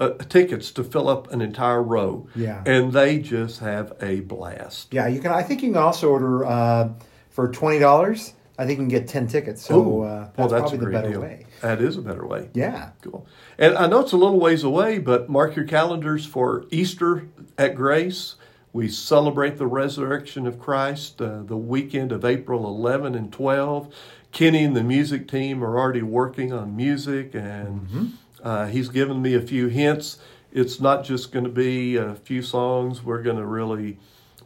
uh, 0.00 0.10
tickets 0.28 0.70
to 0.72 0.84
fill 0.84 1.08
up 1.08 1.32
an 1.32 1.40
entire 1.40 1.82
row. 1.82 2.28
Yeah. 2.34 2.62
And 2.66 2.92
they 2.92 3.18
just 3.18 3.60
have 3.60 3.92
a 4.00 4.20
blast. 4.20 4.92
Yeah, 4.92 5.06
you 5.08 5.20
can. 5.20 5.32
I 5.32 5.42
think 5.42 5.62
you 5.62 5.72
can 5.72 5.78
also 5.82 6.10
order 6.10 6.44
uh, 6.44 6.90
for 7.30 7.48
twenty 7.50 7.78
dollars. 7.78 8.34
I 8.60 8.66
think 8.66 8.78
you 8.78 8.84
can 8.84 8.88
get 8.88 9.08
ten 9.08 9.26
tickets. 9.28 9.64
So 9.64 10.02
uh, 10.02 10.30
well, 10.36 10.48
that's, 10.48 10.50
that's 10.50 10.60
probably 10.70 10.78
a 10.78 10.80
the 10.80 10.90
better 10.90 11.10
deal. 11.10 11.20
way. 11.20 11.46
That 11.62 11.80
is 11.80 11.96
a 11.96 12.02
better 12.02 12.26
way. 12.26 12.50
Yeah. 12.54 12.90
Cool. 13.02 13.26
And 13.58 13.76
I 13.76 13.86
know 13.86 14.00
it's 14.00 14.12
a 14.12 14.16
little 14.16 14.40
ways 14.40 14.64
away, 14.64 14.98
but 14.98 15.28
mark 15.28 15.56
your 15.56 15.64
calendars 15.64 16.26
for 16.26 16.64
Easter 16.70 17.28
at 17.56 17.74
Grace. 17.74 18.36
We 18.72 18.88
celebrate 18.88 19.56
the 19.58 19.66
resurrection 19.66 20.46
of 20.46 20.58
Christ 20.60 21.20
uh, 21.22 21.42
the 21.42 21.56
weekend 21.56 22.12
of 22.12 22.24
April 22.24 22.66
11 22.66 23.14
and 23.14 23.32
12. 23.32 23.94
Kenny 24.30 24.62
and 24.62 24.76
the 24.76 24.84
music 24.84 25.26
team 25.26 25.64
are 25.64 25.78
already 25.78 26.02
working 26.02 26.52
on 26.52 26.76
music, 26.76 27.34
and 27.34 28.18
uh, 28.42 28.66
he's 28.66 28.88
given 28.88 29.20
me 29.20 29.34
a 29.34 29.40
few 29.40 29.68
hints. 29.68 30.18
It's 30.52 30.80
not 30.80 31.04
just 31.04 31.32
going 31.32 31.44
to 31.44 31.50
be 31.50 31.96
a 31.96 32.14
few 32.14 32.42
songs. 32.42 33.02
We're 33.02 33.22
going 33.22 33.36
to 33.36 33.46
really 33.46 33.98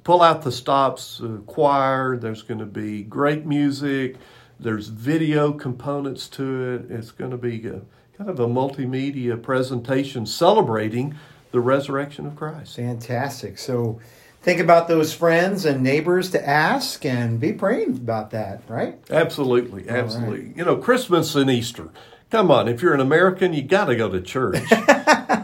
pull 0.04 0.22
out 0.22 0.42
the 0.42 0.52
stops, 0.52 1.20
uh, 1.20 1.38
choir. 1.46 2.16
There's 2.16 2.42
going 2.42 2.60
to 2.60 2.66
be 2.66 3.02
great 3.02 3.46
music. 3.46 4.16
There's 4.58 4.88
video 4.88 5.52
components 5.52 6.28
to 6.30 6.74
it. 6.74 6.90
It's 6.90 7.10
going 7.10 7.30
to 7.30 7.36
be 7.36 7.66
a, 7.66 7.82
kind 8.16 8.30
of 8.30 8.38
a 8.40 8.46
multimedia 8.46 9.40
presentation 9.40 10.26
celebrating 10.26 11.14
the 11.50 11.60
resurrection 11.60 12.26
of 12.26 12.36
Christ. 12.36 12.76
Fantastic. 12.76 13.58
So 13.58 14.00
think 14.42 14.60
about 14.60 14.88
those 14.88 15.12
friends 15.12 15.64
and 15.64 15.82
neighbors 15.82 16.30
to 16.30 16.48
ask 16.48 17.04
and 17.04 17.38
be 17.38 17.52
praying 17.52 17.96
about 17.96 18.30
that, 18.30 18.62
right? 18.68 18.98
Absolutely, 19.10 19.88
absolutely. 19.88 20.52
You 20.56 20.64
know, 20.64 20.76
Christmas 20.76 21.34
and 21.34 21.50
Easter. 21.50 21.90
Come 22.32 22.50
on, 22.50 22.66
if 22.66 22.80
you're 22.80 22.94
an 22.94 23.00
American, 23.00 23.52
you 23.52 23.60
got 23.60 23.84
to 23.84 23.94
go 23.94 24.08
to 24.08 24.18
church. 24.18 24.58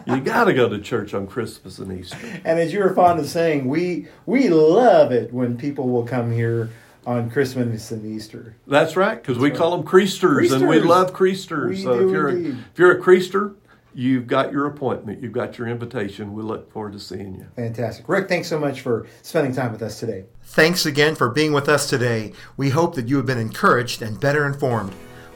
you 0.06 0.20
got 0.22 0.44
to 0.44 0.54
go 0.54 0.70
to 0.70 0.78
church 0.78 1.12
on 1.12 1.26
Christmas 1.26 1.78
and 1.78 1.92
Easter. 1.92 2.16
And 2.46 2.58
as 2.58 2.72
you 2.72 2.78
were 2.78 2.94
fond 2.94 3.20
of 3.20 3.28
saying, 3.28 3.68
we 3.68 4.06
we 4.24 4.48
love 4.48 5.12
it 5.12 5.30
when 5.30 5.58
people 5.58 5.90
will 5.90 6.06
come 6.06 6.32
here 6.32 6.70
on 7.06 7.28
Christmas 7.28 7.90
and 7.90 8.06
Easter. 8.06 8.56
That's 8.66 8.96
right, 8.96 9.22
because 9.22 9.38
we 9.38 9.50
call 9.50 9.76
them 9.76 9.86
creasters, 9.86 10.50
and 10.50 10.66
we 10.66 10.80
love 10.80 11.12
creasters. 11.12 11.68
We 11.68 11.82
so 11.82 11.98
do 11.98 12.06
if 12.06 12.10
you're 12.10 12.28
a, 12.28 12.32
indeed. 12.32 12.64
if 12.72 12.78
you're 12.78 12.92
a 12.92 13.02
creaster, 13.02 13.54
you've 13.92 14.26
got 14.26 14.50
your 14.50 14.64
appointment, 14.64 15.20
you've 15.20 15.32
got 15.32 15.58
your 15.58 15.68
invitation. 15.68 16.32
We 16.32 16.42
look 16.42 16.72
forward 16.72 16.94
to 16.94 17.00
seeing 17.00 17.34
you. 17.34 17.48
Fantastic. 17.54 18.08
Rick, 18.08 18.30
thanks 18.30 18.48
so 18.48 18.58
much 18.58 18.80
for 18.80 19.06
spending 19.20 19.54
time 19.54 19.72
with 19.72 19.82
us 19.82 20.00
today. 20.00 20.24
Thanks 20.42 20.86
again 20.86 21.16
for 21.16 21.28
being 21.28 21.52
with 21.52 21.68
us 21.68 21.86
today. 21.86 22.32
We 22.56 22.70
hope 22.70 22.94
that 22.94 23.08
you 23.08 23.18
have 23.18 23.26
been 23.26 23.36
encouraged 23.36 24.00
and 24.00 24.18
better 24.18 24.46
informed. 24.46 24.94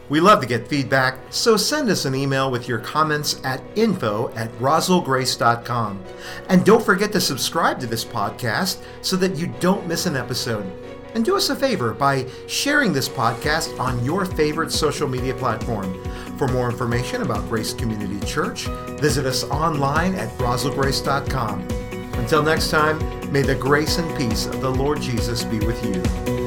We 0.08 0.20
love 0.20 0.40
to 0.40 0.46
get 0.46 0.68
feedback, 0.68 1.18
so 1.30 1.56
send 1.56 1.88
us 1.88 2.04
an 2.04 2.14
email 2.14 2.50
with 2.50 2.68
your 2.68 2.78
comments 2.78 3.40
at 3.44 3.62
info 3.76 4.30
at 4.34 4.50
roswellgrace.com. 4.58 6.02
And 6.48 6.64
don't 6.64 6.84
forget 6.84 7.12
to 7.12 7.20
subscribe 7.20 7.80
to 7.80 7.86
this 7.86 8.04
podcast 8.04 8.82
so 9.00 9.16
that 9.16 9.36
you 9.36 9.46
don't 9.60 9.86
miss 9.86 10.06
an 10.06 10.16
episode. 10.16 10.70
And 11.14 11.24
do 11.24 11.36
us 11.36 11.50
a 11.50 11.56
favor 11.56 11.92
by 11.92 12.26
sharing 12.46 12.92
this 12.92 13.08
podcast 13.08 13.78
on 13.78 14.04
your 14.04 14.24
favorite 14.24 14.72
social 14.72 15.08
media 15.08 15.34
platform. 15.34 16.02
For 16.38 16.48
more 16.48 16.70
information 16.70 17.22
about 17.22 17.48
Grace 17.48 17.74
Community 17.74 18.18
Church, 18.26 18.66
visit 18.98 19.26
us 19.26 19.44
online 19.44 20.14
at 20.14 20.30
roswellgrace.com. 20.38 21.68
Until 22.14 22.42
next 22.42 22.70
time, 22.70 22.98
may 23.32 23.42
the 23.42 23.54
grace 23.54 23.98
and 23.98 24.16
peace 24.16 24.46
of 24.46 24.60
the 24.60 24.70
Lord 24.70 25.00
Jesus 25.00 25.44
be 25.44 25.58
with 25.60 25.84
you. 25.84 26.41